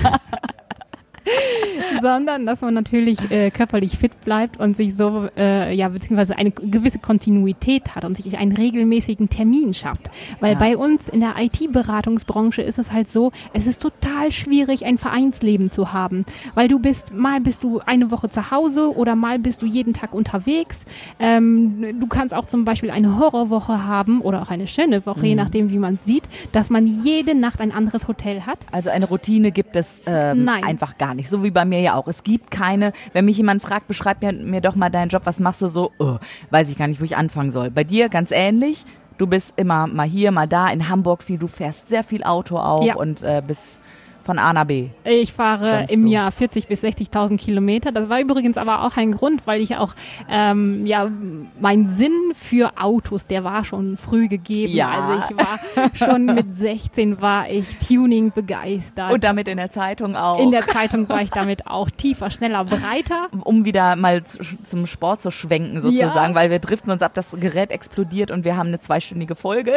[2.02, 6.52] sondern dass man natürlich äh, körperlich fit bleibt und sich so, äh, ja, beziehungsweise eine
[6.52, 10.10] gewisse Kontinuität hat und sich einen regelmäßigen Termin schafft.
[10.40, 10.60] Weil Ja.
[10.60, 15.72] bei uns in der IT-Beratungsbranche ist es halt so, es ist total schwierig, ein Vereinsleben
[15.72, 19.62] zu haben, weil du bist, mal bist du eine Woche zu Hause oder mal bist
[19.62, 20.86] du jeden Tag unterwegs.
[21.20, 25.26] Ähm, du kannst auch zum Beispiel eine Horrorwoche haben oder auch eine schöne Woche, Mhm.
[25.26, 28.60] je nachdem, wie man sieht, dass man jede Nacht ein anderes Hotel hat.
[28.72, 30.64] Also eine Routine gibt es ähm, Nein.
[30.64, 31.30] einfach gar nicht.
[31.30, 32.08] So wie bei mir ja auch.
[32.08, 35.40] Es gibt keine, wenn mich jemand fragt, beschreib mir, mir doch mal deinen Job, was
[35.40, 35.92] machst du so?
[36.00, 36.18] Oh,
[36.50, 37.70] weiß ich gar nicht, wo ich anfangen soll.
[37.70, 38.86] Bei dir ganz ähnlich.
[39.18, 40.70] Du bist immer mal hier, mal da.
[40.70, 42.96] In Hamburg viel, du fährst sehr viel Auto auch Ja.
[42.96, 43.80] und äh, bist
[44.32, 44.88] von A nach B.
[45.04, 46.08] Ich fahre im du?
[46.08, 47.92] Jahr 40 bis 60.000 Kilometer.
[47.92, 49.94] Das war übrigens aber auch ein Grund, weil ich auch,
[50.30, 51.10] ähm, ja,
[51.60, 54.72] mein Sinn für Autos, der war schon früh gegeben.
[54.72, 54.88] Ja.
[54.90, 59.12] Also ich war schon mit 16 war ich Tuning begeistert.
[59.12, 60.40] Und damit in der Zeitung auch.
[60.42, 63.28] in der Zeitung war ich damit auch tiefer, schneller, breiter.
[63.44, 66.40] um wieder mal zu, zum Sport zu schwenken sozusagen, Ja.
[66.40, 69.74] weil wir driften uns ab, das Gerät explodiert und wir haben eine zweistündige Folge.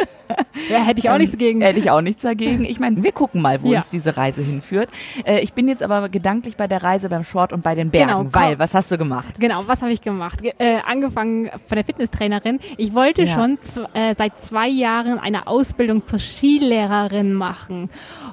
[0.69, 1.59] Ja, hätte ich auch nichts gegen.
[1.65, 2.63] Hätte ich auch nichts dagegen.
[2.63, 3.79] Ich meine, wir gucken mal, wo Ja.
[3.79, 4.89] uns diese Reise Reise hinführt.
[5.25, 8.07] Äh, ich bin jetzt aber gedanklich bei der Reise beim Short und bei den Bergen,
[8.07, 9.39] genau, weil, was hast du gemacht?
[9.39, 10.39] Genau, was habe ich gemacht?
[10.43, 12.59] Äh, angefangen von der Fitnesstrainerin.
[12.77, 13.33] Ich wollte ja.
[13.33, 13.57] schon
[13.93, 17.89] äh, seit zwei Jahren eine Ausbildung zur Skilehrerin machen.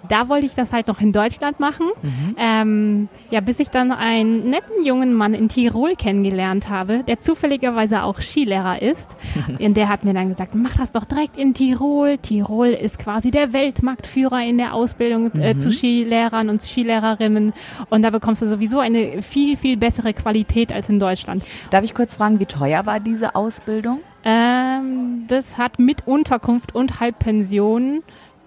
[0.08, 1.86] Da wollte ich das halt noch in Deutschland machen.
[2.02, 2.36] Mhm.
[2.38, 8.02] Ähm, ja, bis ich dann einen netten jungen Mann in Tirol kennengelernt habe, der zufälligerweise
[8.02, 9.16] auch Skilehrer ist.
[9.58, 12.18] und der hat mir dann gesagt, mach das doch direkt in Tirol.
[12.18, 15.60] Tirol ist quasi der Weltmarktführer in der Ausbildung äh, mhm.
[15.60, 17.52] zu Skilehrern und Skilehrerinnen.
[17.90, 21.46] Und da bekommst du sowieso eine viel, viel bessere Qualität als in Deutschland.
[21.70, 24.00] Darf ich kurz fragen, wie teuer war diese Ausbildung?
[24.24, 28.02] Ähm, das hat mit Unterkunft und Halbpension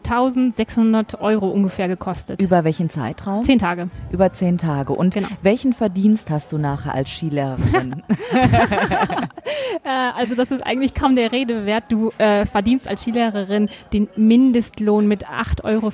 [0.06, 2.41] 1600 Euro ungefähr gekostet.
[2.41, 3.44] Über welchen Zeitraum?
[3.44, 3.89] Zehn Tage.
[4.12, 4.94] Über zehn Tage.
[4.94, 5.28] Und genau.
[5.41, 8.04] welchen Verdienst hast du nachher als Skilehrerin?
[9.84, 11.86] Äh, also das ist eigentlich kaum der Rede wert.
[11.89, 15.91] Du äh, verdienst als Skilehrerin den Mindestlohn mit 8,50 Euro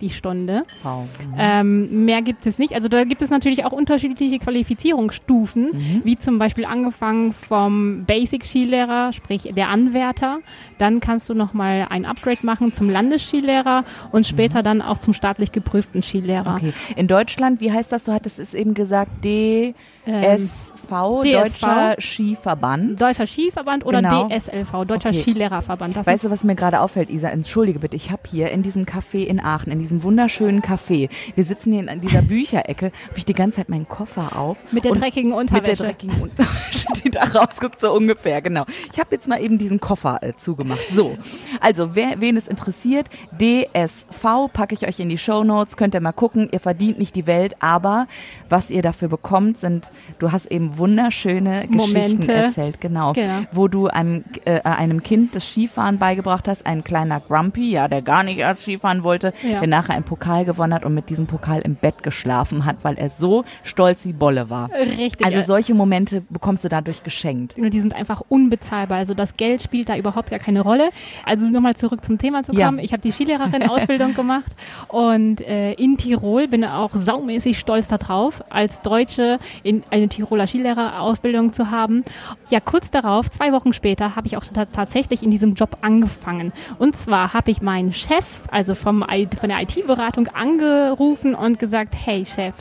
[0.00, 0.62] die Stunde.
[0.82, 1.06] Wow.
[1.24, 1.34] Mhm.
[1.38, 2.74] Ähm, mehr gibt es nicht.
[2.74, 6.00] Also da gibt es natürlich auch unterschiedliche Qualifizierungsstufen, mhm.
[6.04, 10.38] wie zum Beispiel angefangen vom Basic-Skilehrer, sprich der Anwärter.
[10.76, 14.64] Dann kannst du nochmal ein Upgrade machen zum Landesskilehrer Skilehrer und später mhm.
[14.64, 16.56] dann auch zum staatlich geprüften Skilehrer.
[16.56, 16.72] Okay.
[16.96, 18.04] In Deutschland, wie heißt das?
[18.04, 19.74] Du hattest es eben gesagt, D
[20.04, 23.00] SV, ähm, Deutscher Skiverband.
[23.00, 24.28] Deutscher Skiverband oder genau.
[24.28, 25.22] DSLV, Deutscher okay.
[25.22, 25.96] Skilehrerverband.
[25.96, 27.28] Das weißt du, was mir gerade auffällt, Isa?
[27.28, 31.44] Entschuldige bitte, ich habe hier in diesem Café in Aachen, in diesem wunderschönen Café, wir
[31.44, 34.64] sitzen hier in dieser Bücherecke, habe ich die ganze Zeit meinen Koffer auf.
[34.72, 35.70] Mit der dreckigen Unterwäsche.
[35.70, 38.64] Mit der dreckigen Unterwäsche, die da rausguckt, so ungefähr, genau.
[38.92, 40.80] Ich habe jetzt mal eben diesen Koffer äh, zugemacht.
[40.92, 41.16] So,
[41.60, 43.08] also wer, wen es interessiert,
[43.40, 46.48] DSV packe ich euch in die Show Notes, könnt ihr mal gucken.
[46.52, 48.06] Ihr verdient nicht die Welt, aber
[48.48, 52.18] was ihr dafür bekommt, sind du hast eben wunderschöne Momente.
[52.18, 53.46] Geschichten erzählt, genau, genau.
[53.52, 58.02] wo du einem, äh, einem Kind das Skifahren beigebracht hast, ein kleiner Grumpy, ja, der
[58.02, 59.60] gar nicht erst Skifahren wollte, ja.
[59.60, 62.98] der nachher einen Pokal gewonnen hat und mit diesem Pokal im Bett geschlafen hat, weil
[62.98, 64.70] er so stolz wie Bolle war.
[64.72, 65.26] Richtig.
[65.26, 67.56] Also solche Momente bekommst du dadurch geschenkt.
[67.56, 68.98] Die sind einfach unbezahlbar.
[68.98, 70.90] Also das Geld spielt da überhaupt gar keine Rolle.
[71.24, 72.78] Also nochmal zurück zum Thema zu kommen.
[72.78, 72.84] Ja.
[72.84, 74.56] Ich habe die Skilehrerin-Ausbildung gemacht
[74.88, 81.52] und äh, in Tirol bin auch saumäßig stolz darauf, als Deutsche in eine Tiroler Skilehrerausbildung
[81.52, 82.04] zu haben.
[82.50, 86.52] Ja, kurz darauf, zwei Wochen später, habe ich auch tatsächlich in diesem Job angefangen.
[86.78, 89.04] Und zwar habe ich meinen Chef, also vom,
[89.38, 92.54] von der IT-Beratung, angerufen und gesagt, hey Chef,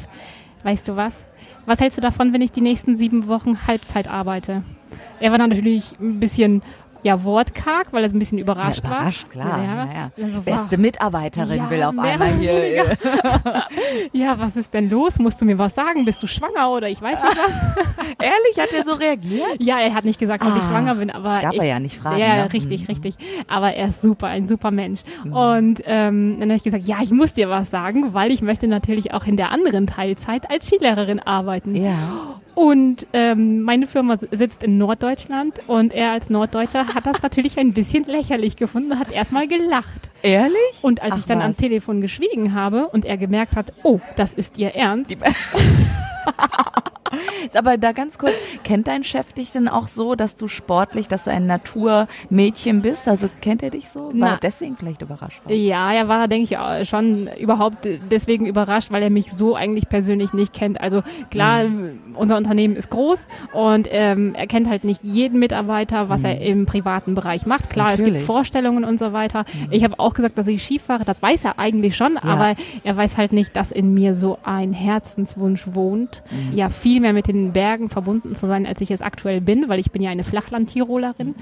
[0.64, 1.16] weißt du was?
[1.66, 4.64] Was hältst du davon, wenn ich die nächsten sieben Wochen Halbzeit arbeite?
[5.20, 6.64] Er war natürlich ein bisschen
[7.04, 9.46] ja wortkarg, weil er so ein bisschen überrascht, ja, überrascht war.
[9.46, 9.64] klar.
[9.64, 10.24] Ja, ja.
[10.24, 12.98] Also, Beste Mitarbeiterin ja, will auf einmal hier.
[14.14, 15.20] ja, was ist denn los?
[15.20, 16.06] Musst du mir was sagen?
[16.06, 17.96] Bist du schwanger oder ich weiß nicht was?
[18.20, 19.58] Ehrlich, hat er so reagiert?
[19.60, 21.80] Ja, er hat nicht gesagt, ob ah, ich schwanger bin, aber darf ich, er ja
[21.80, 22.20] nicht fragen.
[22.20, 22.54] Ja, ne?
[22.54, 22.88] richtig, mhm.
[22.88, 23.16] richtig.
[23.48, 25.02] Aber er ist super, ein super Mensch.
[25.24, 25.34] Mhm.
[25.34, 28.68] Und ähm, dann habe ich gesagt, ja, ich muss dir was sagen, weil ich möchte
[28.68, 31.76] natürlich auch in der anderen Teilzeit als Skilehrerin arbeiten.
[31.76, 32.40] Ja.
[32.56, 37.74] Und ähm, meine Firma sitzt in Norddeutschland und er als Norddeutscher hat das natürlich ein
[37.74, 40.12] bisschen lächerlich gefunden und hat erstmal gelacht.
[40.22, 40.56] Ehrlich?
[40.82, 41.46] Und als Ach, ich dann was?
[41.46, 45.12] am Telefon geschwiegen habe und er gemerkt hat, oh, das ist ihr Ernst.
[47.54, 48.34] Aber da ganz kurz,
[48.64, 53.08] kennt dein Chef dich denn auch so, dass du sportlich, dass du ein Naturmädchen bist?
[53.08, 54.06] Also kennt er dich so?
[54.06, 55.42] War Na, er deswegen vielleicht überrascht?
[55.44, 55.54] War?
[55.54, 60.34] Ja, er war, denke ich, schon überhaupt deswegen überrascht, weil er mich so eigentlich persönlich
[60.34, 60.80] nicht kennt.
[60.80, 62.00] Also klar, mhm.
[62.16, 66.28] unser Unternehmen ist groß und ähm, er kennt halt nicht jeden Mitarbeiter, was mhm.
[66.28, 67.70] er im privaten Bereich macht.
[67.70, 68.08] Klar, Natürlich.
[68.10, 69.46] es gibt Vorstellungen und so weiter.
[69.54, 69.68] Mhm.
[69.72, 72.24] Ich habe auch gesagt, dass ich Ski fahre, das weiß er eigentlich schon, ja.
[72.24, 76.24] aber er weiß halt nicht, dass in mir so ein Herzenswunsch wohnt.
[76.30, 76.58] Mhm.
[76.58, 79.80] Ja, viel mehr mit den Bergen verbunden zu sein, als ich es aktuell bin, weil
[79.80, 81.36] ich bin ja eine Flachland-Tirolerin.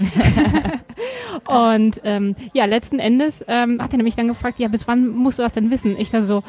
[1.47, 5.39] und ähm, ja, letzten Endes ähm, hat er nämlich dann gefragt, ja, bis wann musst
[5.39, 5.97] du das denn wissen?
[5.97, 6.43] Ich da so,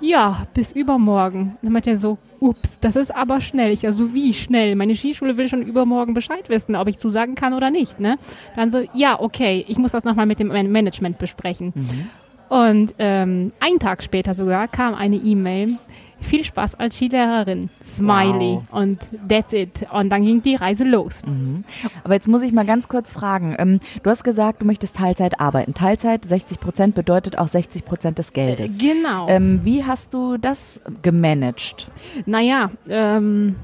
[0.00, 1.56] ja, bis übermorgen.
[1.62, 3.72] Dann meinte er so, ups, das ist aber schnell.
[3.72, 4.76] Ich so, wie schnell?
[4.76, 8.16] Meine Skischule will schon übermorgen Bescheid wissen, ob ich zusagen kann oder nicht, ne?
[8.56, 11.72] Dann so, ja, okay, ich muss das nochmal mit dem Management besprechen.
[11.74, 12.10] Mhm.
[12.48, 15.76] Und ähm, einen Tag später sogar kam eine E-Mail,
[16.20, 17.70] viel Spaß als Skilehrerin.
[17.82, 18.60] Smiley.
[18.70, 18.72] Wow.
[18.72, 19.86] Und that's it.
[19.92, 21.20] Und dann ging die Reise los.
[21.24, 21.64] Mhm.
[22.04, 23.54] Aber jetzt muss ich mal ganz kurz fragen.
[23.58, 25.74] Ähm, du hast gesagt, du möchtest Teilzeit arbeiten.
[25.74, 28.78] Teilzeit, 60 Prozent bedeutet auch 60 Prozent des Geldes.
[28.78, 29.28] Äh, genau.
[29.28, 31.88] Ähm, wie hast du das gemanagt?
[32.26, 33.56] Naja, ähm,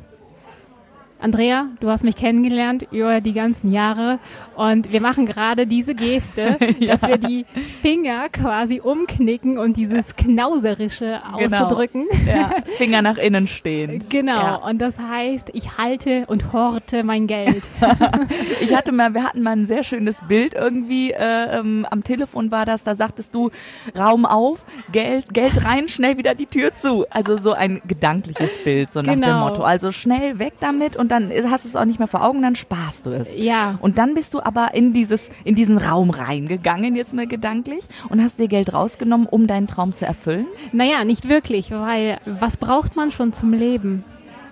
[1.25, 4.19] Andrea, du hast mich kennengelernt über die ganzen Jahre
[4.57, 6.97] und wir machen gerade diese Geste, ja.
[6.99, 7.47] dass wir die
[7.81, 11.63] Finger quasi umknicken und dieses Knauserische genau.
[11.63, 12.05] auszudrücken.
[12.27, 12.51] Ja.
[12.77, 14.05] Finger nach innen stehen.
[14.11, 14.33] Genau.
[14.33, 14.55] Ja.
[14.57, 17.63] Und das heißt, ich halte und horte mein Geld.
[18.61, 22.51] ich hatte mal, wir hatten mal ein sehr schönes Bild irgendwie, äh, ähm, am Telefon
[22.51, 23.51] war das, da sagtest du,
[23.99, 27.07] Raum auf, Geld, Geld rein, schnell wieder die Tür zu.
[27.09, 29.27] Also so ein gedankliches Bild, so nach genau.
[29.27, 29.63] dem Motto.
[29.63, 32.57] Also schnell weg damit und dann hast du es auch nicht mehr vor Augen, dann
[32.57, 33.37] sparst du es.
[33.37, 33.79] Ja.
[33.81, 38.23] Und dann bist du aber in dieses, in diesen Raum reingegangen, jetzt mal gedanklich, und
[38.23, 40.47] hast dir Geld rausgenommen, um deinen Traum zu erfüllen?
[40.73, 44.05] Naja, nicht wirklich, weil was braucht man schon zum Leben,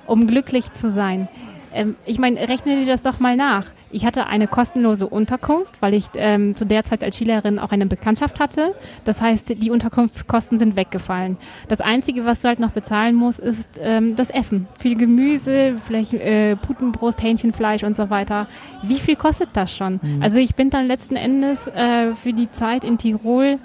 [0.07, 1.29] um glücklich zu sein?
[1.75, 3.67] Ähm, ich meine, rechne dir das doch mal nach.
[3.93, 7.87] Ich hatte eine kostenlose Unterkunft, weil ich ähm, zu der Zeit als Schülerin auch eine
[7.87, 8.75] Bekanntschaft hatte.
[9.05, 11.37] Das heißt, die Unterkunftskosten sind weggefallen.
[11.69, 14.67] Das Einzige, was du halt noch bezahlen musst, ist ähm, das Essen.
[14.79, 18.47] Viel Gemüse, vielleicht äh, Putenbrust, Hähnchenfleisch und so weiter.
[18.83, 20.01] Wie viel kostet das schon?
[20.03, 20.23] Mhm.
[20.23, 23.59] Also ich bin dann letzten Endes äh, für die Zeit in Tirol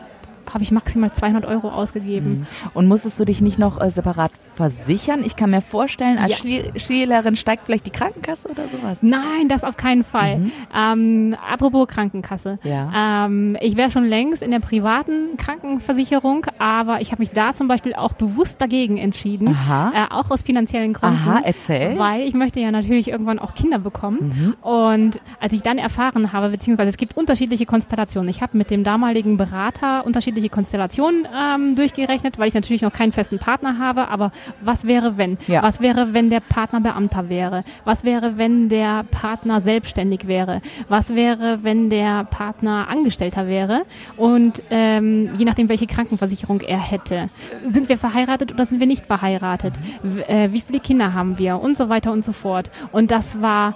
[0.53, 2.29] habe ich maximal 200 Euro ausgegeben.
[2.29, 2.47] Mhm.
[2.73, 5.23] Und musstest du dich nicht noch äh, separat versichern?
[5.23, 6.61] Ich kann mir vorstellen, als ja.
[6.75, 8.99] Schülerin steigt vielleicht die Krankenkasse oder sowas.
[9.01, 10.39] Nein, das auf keinen Fall.
[10.39, 10.51] Mhm.
[10.75, 12.59] Ähm, apropos Krankenkasse.
[12.63, 13.25] Ja.
[13.25, 17.67] Ähm, ich wäre schon längst in der privaten Krankenversicherung, aber ich habe mich da zum
[17.67, 19.49] Beispiel auch bewusst dagegen entschieden.
[19.49, 19.91] Aha.
[19.93, 21.17] Äh, auch aus finanziellen Gründen.
[21.17, 21.97] Aha, erzähl.
[21.97, 24.55] Weil ich möchte ja natürlich irgendwann auch Kinder bekommen.
[24.63, 24.69] Mhm.
[24.69, 28.29] Und als ich dann erfahren habe, beziehungsweise es gibt unterschiedliche Konstellationen.
[28.29, 32.93] Ich habe mit dem damaligen Berater unterschiedliche unterschiedliche Konstellationen ähm, durchgerechnet, weil ich natürlich noch
[32.93, 34.09] keinen festen Partner habe.
[34.09, 35.37] Aber was wäre, wenn?
[35.47, 35.63] Ja.
[35.63, 37.63] Was wäre, wenn der Partner Beamter wäre?
[37.85, 40.61] Was wäre, wenn der Partner selbstständig wäre?
[40.89, 43.83] Was wäre, wenn der Partner Angestellter wäre?
[44.15, 47.29] Und ähm, je nachdem, welche Krankenversicherung er hätte.
[47.67, 49.73] Sind wir verheiratet oder sind wir nicht verheiratet?
[50.03, 51.59] W äh, wie viele Kinder haben wir?
[51.59, 52.69] Und so weiter und so fort.
[52.91, 53.73] Und das war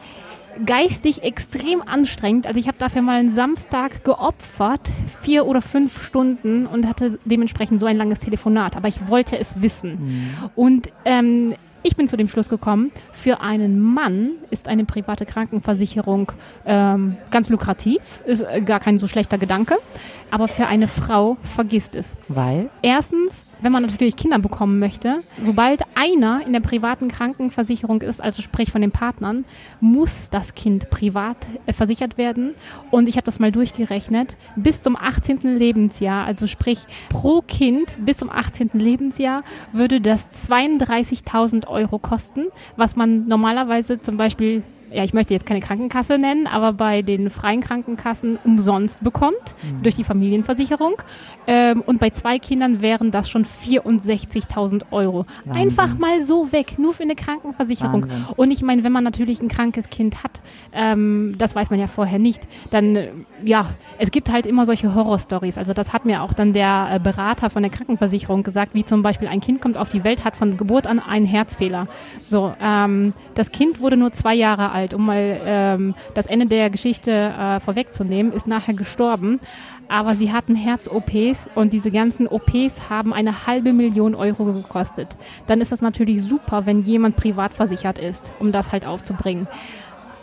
[0.66, 2.48] geistig extrem anstrengend.
[2.48, 7.80] Also ich habe dafür mal einen Samstag geopfert, vier oder fünf Stunden und hatte dementsprechend
[7.80, 8.76] so ein langes Telefonat.
[8.76, 9.92] Aber ich wollte es wissen.
[9.92, 10.50] Mhm.
[10.56, 16.32] Und ähm, ich bin zu dem Schluss gekommen, für einen Mann ist eine private Krankenversicherung
[16.66, 19.78] ähm, ganz lukrativ, ist äh, gar kein so schlechter Gedanke.
[20.30, 22.14] Aber für eine Frau vergisst es.
[22.28, 22.70] Weil?
[22.82, 28.42] Erstens, wenn man natürlich Kinder bekommen möchte, sobald einer in der privaten Krankenversicherung ist, also
[28.42, 29.46] sprich von den Partnern,
[29.80, 32.54] muss das Kind privat äh, versichert werden.
[32.90, 35.58] Und ich habe das mal durchgerechnet, bis zum 18.
[35.58, 38.72] Lebensjahr, also sprich pro Kind bis zum 18.
[38.74, 45.46] Lebensjahr würde das 32.000 Euro kosten, was man normalerweise zum Beispiel ja, ich möchte jetzt
[45.46, 49.84] keine Krankenkasse nennen, aber bei den freien Krankenkassen umsonst bekommt mhm.
[49.84, 51.02] durch die Familienversicherung.
[51.48, 55.26] Ähm, und bei zwei Kindern wären das schon 64.000 Euro.
[55.46, 55.54] Wahnsinn.
[55.54, 58.04] Einfach mal so weg, nur für eine Krankenversicherung.
[58.04, 58.26] Wahnsinn.
[58.36, 60.42] Und ich meine, wenn man natürlich ein krankes Kind hat,
[60.74, 63.12] ähm, das weiß man ja vorher nicht, dann, äh,
[63.46, 65.58] ja, es gibt halt immer solche Horrorstories.
[65.58, 69.04] Also das hat mir auch dann der äh, Berater von der Krankenversicherung gesagt, wie zum
[69.04, 71.88] Beispiel ein Kind kommt auf die Welt, hat von Geburt an einen Herzfehler.
[72.30, 76.48] So, ähm, das Kind wurde nur zwei Jahre alt alt, um mal ähm, das Ende
[76.48, 79.40] der Geschichte äh, vorwegzunehmen, ist nachher gestorben.
[79.88, 85.18] Aber sie hatten Herz-OPs und diese ganzen OPs haben eine halbe Million Euro gekostet.
[85.48, 89.48] Dann ist das natürlich super, wenn jemand privat versichert ist, um das halt aufzubringen.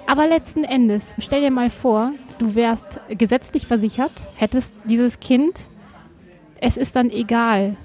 [0.07, 5.67] Aber letzten Endes, stell dir mal vor, du wärst gesetzlich versichert, hättest dieses Kind,
[6.61, 7.77] es ist dann egal.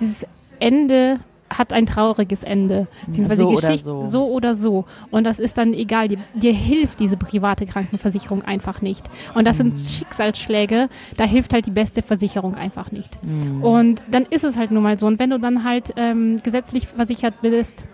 [0.00, 0.24] Dieses
[0.60, 1.18] Ende
[1.58, 2.86] hat ein trauriges Ende.
[3.06, 4.04] Beziehungsweise so die Geschichte so.
[4.04, 4.84] so oder so.
[5.10, 6.08] Und das ist dann egal.
[6.08, 9.08] Dir, dir hilft diese private Krankenversicherung einfach nicht.
[9.34, 9.74] Und das mhm.
[9.74, 13.18] sind Schicksalsschläge, da hilft halt die beste Versicherung einfach nicht.
[13.22, 13.62] Mhm.
[13.62, 15.06] Und dann ist es halt nun mal so.
[15.06, 17.84] Und wenn du dann halt ähm, gesetzlich versichert bist,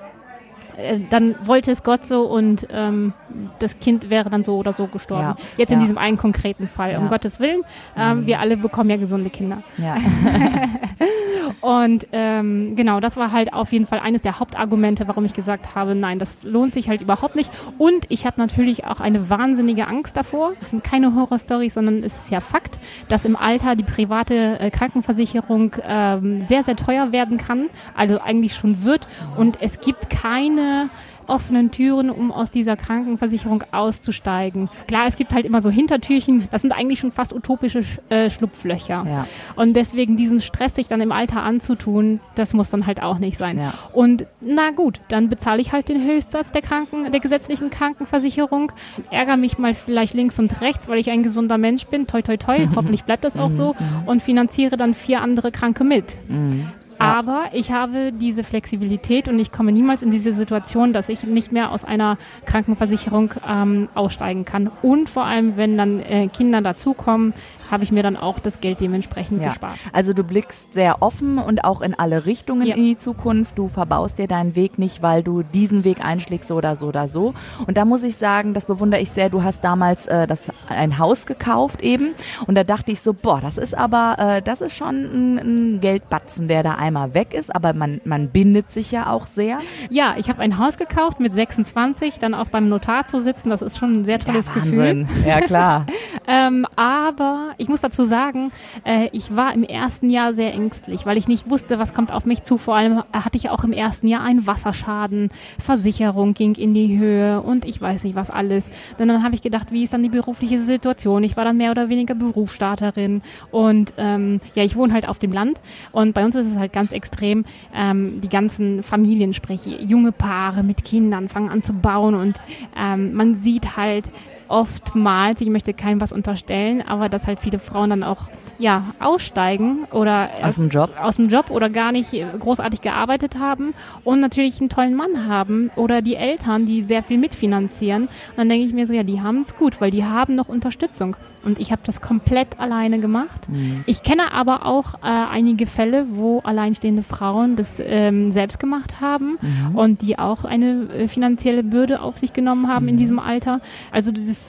[0.76, 3.12] äh, dann wollte es Gott so und ähm,
[3.58, 5.22] das Kind wäre dann so oder so gestorben.
[5.22, 5.36] Ja.
[5.56, 5.76] Jetzt ja.
[5.76, 6.92] in diesem einen konkreten Fall.
[6.92, 6.98] Ja.
[6.98, 7.62] Um Gottes Willen,
[7.96, 8.26] ähm, mhm.
[8.26, 9.62] wir alle bekommen ja gesunde Kinder.
[11.60, 15.74] Und ähm, genau, das war halt auf jeden Fall eines der Hauptargumente, warum ich gesagt
[15.74, 17.50] habe, nein, das lohnt sich halt überhaupt nicht.
[17.78, 20.52] Und ich habe natürlich auch eine wahnsinnige Angst davor.
[20.60, 24.70] Es sind keine Horrorstories, sondern es ist ja Fakt, dass im Alter die private äh,
[24.70, 27.68] Krankenversicherung ähm, sehr, sehr teuer werden kann.
[27.94, 29.06] Also eigentlich schon wird.
[29.36, 30.88] Und es gibt keine
[31.30, 34.68] offenen Türen, um aus dieser Krankenversicherung auszusteigen.
[34.86, 39.06] Klar, es gibt halt immer so Hintertürchen, das sind eigentlich schon fast utopische äh, Schlupflöcher.
[39.08, 39.26] Ja.
[39.56, 43.38] Und deswegen diesen Stress sich dann im Alter anzutun, das muss dann halt auch nicht
[43.38, 43.58] sein.
[43.58, 43.74] Ja.
[43.92, 48.72] Und na gut, dann bezahle ich halt den Höchstsatz der Kranken, der gesetzlichen Krankenversicherung,
[49.10, 52.36] ärgere mich mal vielleicht links und rechts, weil ich ein gesunder Mensch bin, toi toi
[52.36, 54.08] toi, hoffentlich bleibt das auch so, mhm.
[54.08, 56.16] und finanziere dann vier andere Kranke mit.
[56.28, 56.66] Mhm
[57.00, 61.50] Aber ich habe diese Flexibilität und ich komme niemals in diese Situation, dass ich nicht
[61.50, 64.70] mehr aus einer Krankenversicherung ähm, aussteigen kann.
[64.82, 67.32] Und vor allem, wenn dann äh, Kinder dazukommen,
[67.70, 69.48] habe ich mir dann auch das Geld dementsprechend Ja.
[69.48, 69.74] gespart.
[69.92, 72.74] Also du blickst sehr offen und auch in alle Richtungen Ja.
[72.74, 73.58] in die Zukunft.
[73.58, 77.08] Du verbaust dir deinen Weg nicht, weil du diesen Weg einschlägst so oder so oder
[77.08, 77.34] so.
[77.66, 79.30] Und da muss ich sagen, das bewundere ich sehr.
[79.30, 82.10] Du hast damals äh, das ein Haus gekauft eben
[82.46, 85.80] und da dachte ich so, boah, das ist aber, äh, das ist schon ein, ein
[85.80, 87.54] Geldbatzen, der da einmal weg ist.
[87.54, 89.58] Aber man man bindet sich ja auch sehr.
[89.90, 93.62] Ja, ich habe ein Haus gekauft mit 26, dann auch beim Notar zu sitzen, das
[93.62, 94.78] ist schon ein sehr tolles ja, Gefühl.
[94.78, 95.08] Wahnsinn.
[95.26, 95.86] Ja klar.
[96.32, 98.50] Ähm, aber ich muss dazu sagen,
[98.84, 102.24] äh, ich war im ersten Jahr sehr ängstlich, weil ich nicht wusste, was kommt auf
[102.24, 102.56] mich zu.
[102.56, 105.30] Vor allem hatte ich auch im ersten Jahr einen Wasserschaden,
[105.62, 108.70] Versicherung ging in die Höhe und ich weiß nicht was alles.
[108.98, 111.22] Denn dann habe ich gedacht, wie ist dann die berufliche Situation?
[111.22, 113.20] Ich war dann mehr oder weniger Berufsstarterin
[113.50, 115.60] und ähm, ja, ich wohne halt auf dem Land
[115.92, 117.44] und bei uns ist es halt ganz extrem,
[117.74, 122.36] ähm, die ganzen Familien, sprich junge Paare mit Kindern fangen an zu bauen und
[122.76, 124.10] ähm, man sieht halt
[124.50, 129.84] oftmals, ich möchte keinem was unterstellen, aber dass halt viele Frauen dann auch ja aussteigen
[129.90, 130.90] oder Aus dem Job.
[131.00, 133.72] aus dem Job oder gar nicht großartig gearbeitet haben
[134.04, 138.02] und natürlich einen tollen Mann haben oder die Eltern, die sehr viel mitfinanzieren.
[138.04, 140.48] Und dann denke ich mir so, ja, die haben es gut, weil die haben noch
[140.48, 141.16] Unterstützung.
[141.42, 143.48] Und ich habe das komplett alleine gemacht.
[143.86, 149.38] Ich kenne aber auch äh, einige Fälle, wo alleinstehende Frauen das ähm, selbst gemacht haben
[149.72, 153.60] und die auch eine äh, finanzielle Bürde auf sich genommen haben in diesem Alter.
[153.90, 154.39] Also das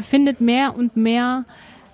[0.00, 1.44] findet mehr und mehr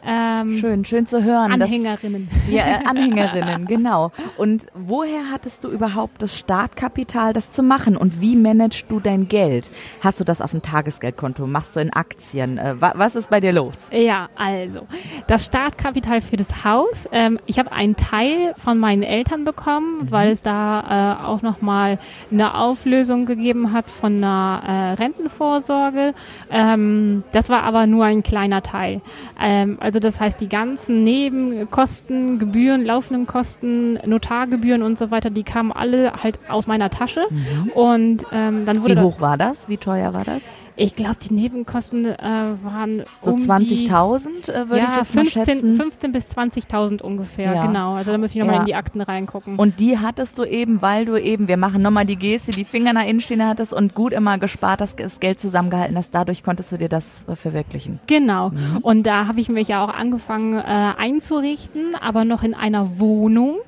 [0.07, 1.51] ähm, Schön, schön zu hören.
[1.59, 2.29] dass- Anhängerinnen.
[2.51, 4.13] Ja, äh, Anhängerinnen, genau.
[4.37, 7.97] Und woher hattest du überhaupt das Startkapital, das zu machen?
[7.97, 9.71] Und wie managst du dein Geld?
[10.01, 11.47] Hast du das auf dem Tagesgeldkonto?
[11.47, 12.59] Machst du in Aktien?
[12.59, 13.89] Äh, wa was ist bei dir los?
[13.93, 14.87] Ja, also
[15.27, 17.09] das Startkapital für das Haus.
[17.13, 21.99] Ähm, ich habe einen Teil von meinen Eltern bekommen, weil es da äh, auch nochmal
[22.31, 26.15] eine Auflösung gegeben hat von einer äh, Rentenvorsorge.
[26.51, 29.01] Ähm, das war aber nur ein kleiner Teil.
[29.41, 35.45] Ähm, also das heißt, die ganzen Nebenkosten, Gebühren, laufenden Kosten, Notargebühren und so weiter, die
[35.45, 37.27] kamen alle halt aus meiner Tasche.
[37.75, 39.69] Und ähm, dann wurde Wie hoch war das?
[39.69, 40.43] Wie teuer war das?
[40.77, 42.19] Ich glaube, die Nebenkosten äh,
[42.63, 43.45] waren So um die
[43.87, 45.75] 20.000 äh, würde ich ja, jetzt mal 15, schätzen.
[45.75, 47.67] 15 bis 20.000 ungefähr, Ja.
[47.67, 47.95] genau.
[47.95, 48.61] Also da muss ich nochmal Ja.
[48.61, 49.57] in die Akten reingucken.
[49.57, 52.93] Und die hattest du eben, weil du eben, wir machen nochmal die Geste, die Finger
[52.93, 56.15] nach innen stehen hattest und gut immer gespart hast, das Geld zusammengehalten hast.
[56.15, 58.01] Dadurch konntest du dir das verwirklichen.
[58.07, 58.51] genau.
[58.51, 58.79] Mhm.
[58.83, 63.59] Und da habe ich mich ja auch angefangen äh, einzurichten, aber noch in einer Wohnung.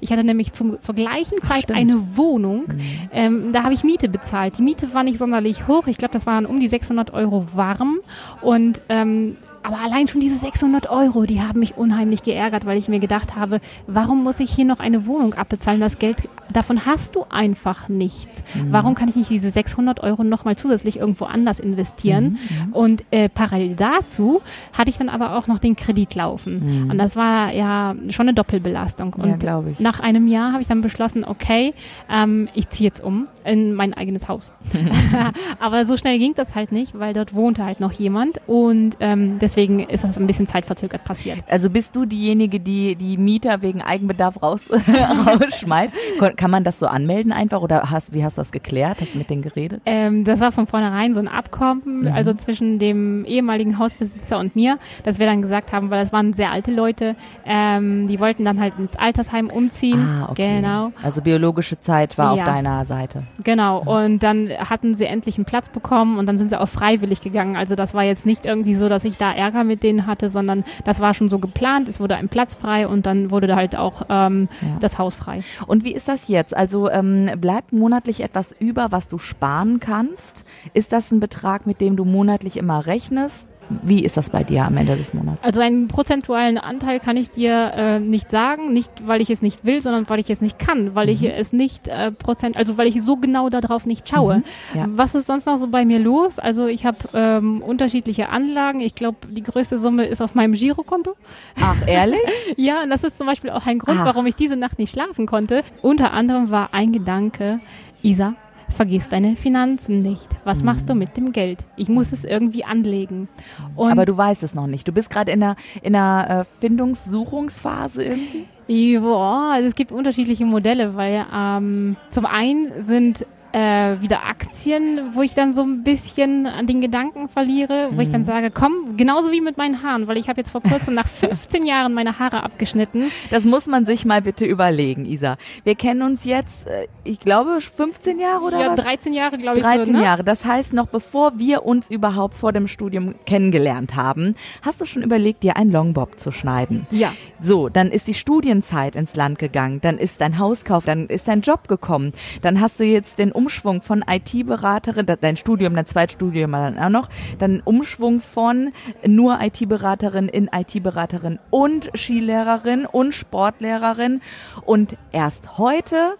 [0.00, 1.78] Ich hatte nämlich zum, zur gleichen Zeit stimmt.
[1.78, 2.64] eine Wohnung.
[2.66, 2.80] Mhm.
[3.12, 4.58] Ähm, da habe ich Miete bezahlt.
[4.58, 5.86] Die Miete war nicht sonderlich hoch.
[5.86, 7.98] Ich glaube, das waren um die 600 Euro warm.
[8.40, 12.88] Und ähm, aber allein schon diese 600 Euro, die haben mich unheimlich geärgert, weil ich
[12.88, 15.80] mir gedacht habe, warum muss ich hier noch eine Wohnung abbezahlen?
[15.80, 18.42] Das Geld, davon hast du einfach nichts.
[18.70, 22.38] Warum kann ich nicht diese 600 Euro nochmal zusätzlich irgendwo anders investieren?
[22.72, 24.40] Und äh, parallel dazu
[24.72, 26.88] hatte ich dann aber auch noch den Kredit laufen.
[26.90, 29.14] Und das war ja schon eine Doppelbelastung.
[29.18, 29.80] Ja, Und ich.
[29.80, 31.74] nach einem Jahr habe ich dann beschlossen, okay,
[32.10, 34.52] ähm, ich ziehe jetzt um in mein eigenes Haus.
[35.60, 39.38] Aber so schnell ging das halt nicht, weil dort wohnte halt noch jemand und ähm,
[39.38, 41.38] deswegen ist das ein bisschen zeitverzögert passiert.
[41.48, 44.70] Also bist du diejenige, die die Mieter wegen Eigenbedarf raus,
[45.26, 45.94] rausschmeißt?
[46.36, 48.98] Kann man das so anmelden einfach oder hast, wie hast du das geklärt?
[49.00, 49.80] Hast du mit denen geredet?
[49.86, 54.78] Ähm, das war von vornherein so ein Abkommen, also zwischen dem ehemaligen Hausbesitzer und mir,
[55.04, 57.16] dass wir dann gesagt haben, weil das waren sehr alte Leute,
[57.46, 60.00] ähm, die wollten dann halt ins Altersheim umziehen.
[60.00, 60.56] Ah, okay.
[60.60, 60.92] Genau.
[61.02, 62.46] Also biologische Zeit war auf Ja.
[62.46, 63.24] deiner Seite.
[63.42, 67.20] Genau, und dann hatten sie endlich einen Platz bekommen und dann sind sie auch freiwillig
[67.20, 67.56] gegangen.
[67.56, 70.64] Also das war jetzt nicht irgendwie so, dass ich da Ärger mit denen hatte, sondern
[70.84, 71.88] das war schon so geplant.
[71.88, 74.68] Es wurde ein Platz frei und dann wurde da halt auch ähm, Ja.
[74.80, 75.42] das Haus frei.
[75.66, 76.56] Und wie ist das jetzt?
[76.56, 80.44] Also ähm, bleibt monatlich etwas über, was du sparen kannst?
[80.72, 83.48] Ist das ein Betrag, mit dem du monatlich immer rechnest?
[83.68, 85.42] Wie ist das bei dir am Ende des Monats?
[85.44, 89.64] Also einen prozentualen Anteil kann ich dir äh, nicht sagen, nicht weil ich es nicht
[89.64, 92.86] will, sondern weil ich es nicht kann, weil ich es nicht äh, Prozent, also weil
[92.86, 94.42] ich so genau darauf nicht schaue.
[94.74, 94.86] ja.
[94.88, 96.38] Was ist sonst noch so bei mir los?
[96.38, 98.80] Also ich habe ähm, unterschiedliche Anlagen.
[98.80, 101.14] Ich glaube, die größte Summe ist auf meinem Girokonto.
[101.60, 102.20] Ach, ehrlich?
[102.56, 104.06] Ja, und das ist zum Beispiel auch ein Grund, Ach.
[104.06, 105.62] warum ich diese Nacht nicht schlafen konnte.
[105.82, 107.60] Unter anderem war ein Gedanke,
[108.02, 108.34] Isa,
[108.68, 110.28] vergiss deine Finanzen nicht.
[110.44, 111.64] Was machst du mit dem Geld?
[111.76, 113.28] Ich muss es irgendwie anlegen.
[113.76, 114.86] Und Aber du weißt es noch nicht.
[114.88, 118.46] Du bist gerade in einer, in einer äh, Findungssuchungsphase irgendwie?
[118.66, 125.22] Ja, also es gibt unterschiedliche Modelle, weil ähm, zum einen sind äh, wieder Aktien, wo
[125.22, 128.00] ich dann so ein bisschen an den Gedanken verliere, wo mhm.
[128.00, 128.26] ich dann mhm.
[128.26, 131.64] sage, komm, genauso wie mit meinen Haaren, weil ich habe jetzt vor kurzem nach 15
[131.64, 133.12] Jahren meine Haare abgeschnitten.
[133.30, 135.36] Das muss man sich mal bitte überlegen, Isa.
[135.62, 138.84] Wir kennen uns jetzt, äh, ich glaube, 15 Jahre oder ja, was?
[138.84, 139.64] 13 Jahre, glaube ich.
[139.64, 140.02] 13 so, ne?
[140.02, 140.24] Jahre.
[140.24, 145.02] Das heißt, noch bevor wir uns überhaupt vor dem Studium kennengelernt haben, hast du schon
[145.02, 146.88] überlegt, dir einen Longbob zu schneiden?
[146.90, 147.12] Ja.
[147.40, 151.42] So, dann ist die Studienzeit ins Land gegangen, dann ist dein Hauskauf, dann ist dein
[151.42, 152.12] Job gekommen,
[152.42, 157.10] dann hast du jetzt den Umschwung von IT-Beraterin, dein Studium, dein Zweitstudium dann auch noch,
[157.38, 158.72] dann Umschwung von
[159.06, 164.22] nur IT-Beraterin in IT-Beraterin und Skilehrerin und Sportlehrerin
[164.64, 166.14] und erst heute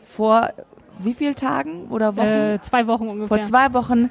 [0.00, 0.54] vor
[1.00, 2.26] wie vielen Tagen oder Wochen?
[2.26, 3.36] Äh, zwei Wochen ungefähr.
[3.36, 4.10] Vor zwei Wochen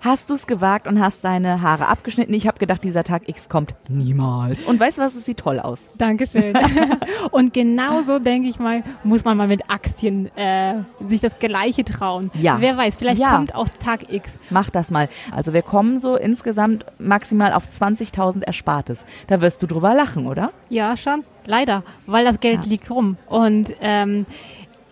[0.00, 2.34] hast du es gewagt und hast deine Haare abgeschnitten.
[2.34, 4.62] Ich habe gedacht, dieser Tag X kommt niemals.
[4.62, 5.88] Und weißt du was, es sieht toll aus.
[5.96, 6.54] Dankeschön.
[7.30, 12.30] und genauso, denke ich mal, muss man mal mit Aktien äh, sich das Gleiche trauen.
[12.34, 12.56] Ja.
[12.60, 13.36] Wer weiß, vielleicht ja.
[13.36, 14.38] kommt auch Tag X.
[14.50, 15.08] Mach das mal.
[15.32, 19.04] Also wir kommen so insgesamt maximal auf 20.000 Erspartes.
[19.26, 20.50] Da wirst du drüber lachen, oder?
[20.68, 21.24] Ja, schon.
[21.46, 22.70] Leider, weil das Geld ja.
[22.70, 23.16] liegt rum.
[23.26, 24.26] Und ähm,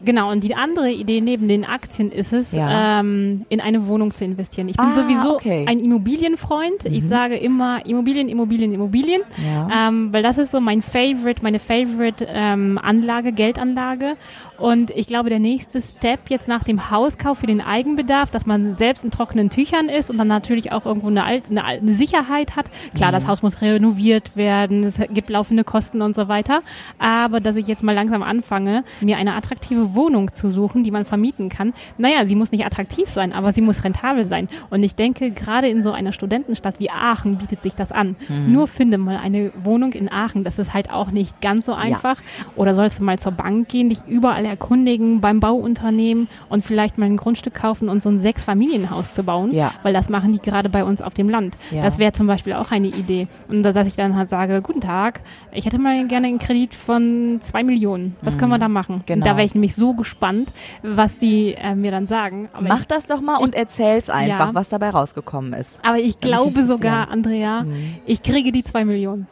[0.00, 3.00] Genau, und die andere Idee neben den Aktien ist es, ja.
[3.00, 4.68] ähm, in eine Wohnung zu investieren.
[4.68, 5.66] Ich bin ah, sowieso okay.
[5.68, 6.84] ein Immobilienfreund.
[6.84, 6.94] Mhm.
[6.94, 9.88] Ich sage immer Immobilien, Immobilien, Immobilien, ja.
[9.88, 14.16] ähm, weil das ist so mein Favorite, meine Favorite ähm, Anlage, Geldanlage.
[14.58, 18.74] Und ich glaube, der nächste Step jetzt nach dem Hauskauf für den Eigenbedarf, dass man
[18.74, 22.56] selbst in trockenen Tüchern ist und dann natürlich auch irgendwo eine, Alt, eine, eine Sicherheit
[22.56, 22.66] hat.
[22.94, 23.14] Klar, mhm.
[23.14, 26.62] das Haus muss renoviert werden, es gibt laufende Kosten und so weiter.
[26.98, 31.04] Aber dass ich jetzt mal langsam anfange, mir eine attraktive Wohnung zu suchen, die man
[31.04, 31.72] vermieten kann.
[31.96, 34.48] Naja, sie muss nicht attraktiv sein, aber sie muss rentabel sein.
[34.70, 38.16] Und ich denke, gerade in so einer Studentenstadt wie Aachen bietet sich das an.
[38.28, 38.52] Mhm.
[38.52, 40.44] Nur finde mal eine Wohnung in Aachen.
[40.44, 42.16] Das ist halt auch nicht ganz so einfach.
[42.16, 42.52] Ja.
[42.56, 47.06] Oder sollst du mal zur Bank gehen, dich überall erkundigen beim Bauunternehmen und vielleicht mal
[47.06, 49.72] ein Grundstück kaufen und so ein Sechsfamilienhaus zu bauen, ja.
[49.82, 51.56] weil das machen die gerade bei uns auf dem Land.
[51.70, 51.82] Ja.
[51.82, 53.28] Das wäre zum Beispiel auch eine Idee.
[53.48, 55.20] Und dass ich dann halt sage, guten Tag,
[55.52, 58.16] ich hätte mal gerne einen Kredit von zwei Millionen.
[58.22, 58.38] Was mhm.
[58.38, 58.62] können wir mhm.
[58.62, 59.02] da machen?
[59.06, 59.24] Genau.
[59.24, 60.50] Da wäre ich nämlich so gespannt,
[60.82, 62.48] was die äh, mir dann sagen.
[62.52, 64.54] Aber Mach ich, das doch mal ich, und erzähl's einfach, ja.
[64.54, 65.80] was dabei rausgekommen ist.
[65.82, 67.96] Aber ich glaube sogar, Andrea, mhm.
[68.04, 69.26] ich kriege die zwei Millionen.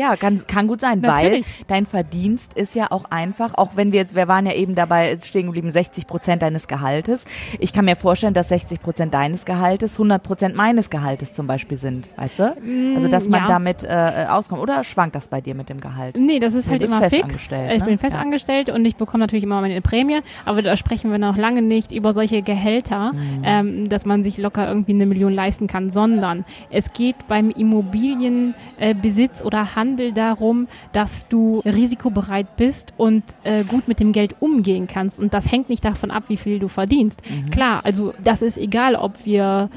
[0.00, 1.46] Ja, kann, kann gut sein, Natürlich.
[1.46, 4.74] weil dein Verdienst ist ja auch einfach, auch wenn wir jetzt, wir waren ja eben
[4.74, 7.26] dabei stehen geblieben, 60 Prozent deines Gehaltes.
[7.58, 11.76] Ich kann mir vorstellen, dass 60 Prozent deines Gehaltes 100 Prozent meines Gehaltes zum Beispiel
[11.76, 12.56] sind, weißt du?
[12.94, 13.48] Also, dass man ja.
[13.48, 14.62] damit äh, auskommt.
[14.62, 16.16] Oder schwankt das bei dir mit dem Gehalt?
[16.18, 17.50] Nee, das ist halt immer fix.
[17.50, 17.74] Ne?
[17.74, 18.22] Ich bin fest ja.
[18.22, 21.92] angestellt und ich bekomme natürlich immer meine Prämie, aber da sprechen wir noch lange nicht
[21.92, 23.42] über solche Gehälter, mhm.
[23.44, 29.42] ähm, dass man sich locker irgendwie eine Million leisten kann, sondern es geht beim Immobilienbesitz
[29.42, 34.36] äh, oder Handel Handel darum, dass du risikobereit bist und äh, gut mit dem Geld
[34.40, 35.18] umgehen kannst.
[35.18, 37.20] Und das hängt nicht davon ab, wie viel du verdienst.
[37.28, 37.50] Mhm.
[37.50, 39.68] Klar, also das ist egal, ob wir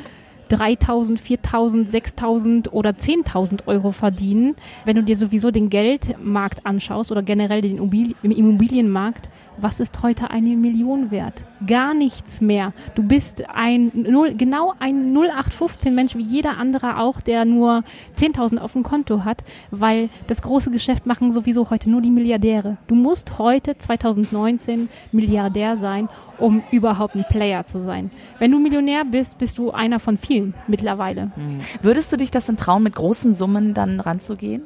[0.51, 4.55] 3.000, 4.000, 6.000 oder 10.000 Euro verdienen.
[4.85, 10.55] Wenn du dir sowieso den Geldmarkt anschaust oder generell den Immobilienmarkt, was ist heute eine
[10.55, 11.43] Million wert?
[11.65, 12.73] Gar nichts mehr.
[12.95, 17.83] Du bist ein null, genau ein 0815 Mensch wie jeder andere auch, der nur
[18.17, 22.77] 10.000 auf dem Konto hat, weil das große Geschäft machen sowieso heute nur die Milliardäre.
[22.87, 28.11] Du musst heute 2019 Milliardär sein, um überhaupt ein Player zu sein.
[28.39, 31.31] Wenn du Millionär bist, bist du einer von vielen mittlerweile.
[31.35, 31.61] Mhm.
[31.81, 34.63] Würdest du dich das in Traum mit großen Summen dann ranzugehen?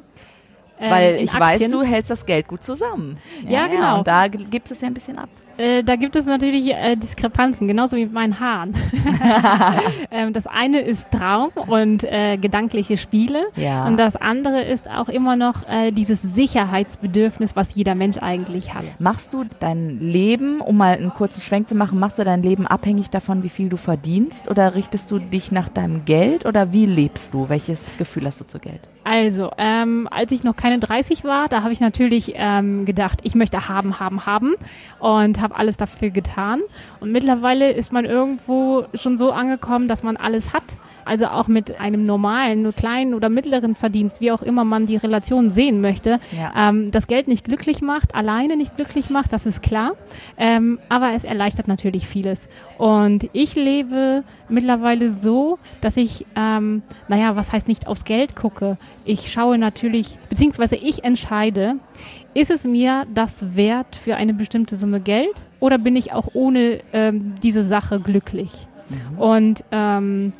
[0.78, 1.72] Weil ähm, ich Aktien.
[1.72, 3.18] weiß, du hältst das Geld gut zusammen.
[3.44, 3.98] Ja, ja genau.
[3.98, 5.28] Und da gibt es ja ein bisschen ab.
[5.58, 8.72] Äh, da gibt es natürlich äh, Diskrepanzen, genauso wie mit meinen Haaren.
[10.10, 13.46] ähm, das eine ist Traum und äh, gedankliche Spiele.
[13.56, 13.86] Ja.
[13.86, 18.84] Und das andere ist auch immer noch äh, dieses Sicherheitsbedürfnis, was jeder Mensch eigentlich hat.
[19.00, 22.66] Machst du dein Leben, um mal einen kurzen Schwenk zu machen, machst du dein Leben
[22.66, 24.48] abhängig davon, wie viel du verdienst?
[24.48, 26.46] Oder richtest du dich nach deinem Geld?
[26.46, 27.48] Oder wie lebst du?
[27.48, 28.88] Welches Gefühl hast du zu Geld?
[29.10, 33.34] Also, ähm, als ich noch keine 30 war, da habe ich natürlich ähm, gedacht, ich
[33.34, 34.54] möchte haben, haben, haben
[34.98, 36.60] und habe alles dafür getan.
[37.00, 40.76] Und mittlerweile ist man irgendwo schon so angekommen, dass man alles hat
[41.08, 45.50] also auch mit einem normalen, kleinen oder mittleren Verdienst, wie auch immer man die Relation
[45.50, 46.68] sehen möchte, ja.
[46.68, 49.92] ähm, das Geld nicht glücklich macht, alleine nicht glücklich macht, das ist klar.
[50.36, 52.46] Ähm, aber es erleichtert natürlich vieles.
[52.76, 58.76] Und ich lebe mittlerweile so, dass ich, ähm, naja, was heißt nicht aufs Geld gucke.
[59.04, 61.76] Ich schaue natürlich, beziehungsweise ich entscheide,
[62.38, 66.78] ist es mir das wert für eine bestimmte Summe Geld oder bin ich auch ohne
[66.92, 68.68] ähm, diese Sache glücklich?
[68.88, 69.18] Mhm.
[69.18, 70.32] Und ähm,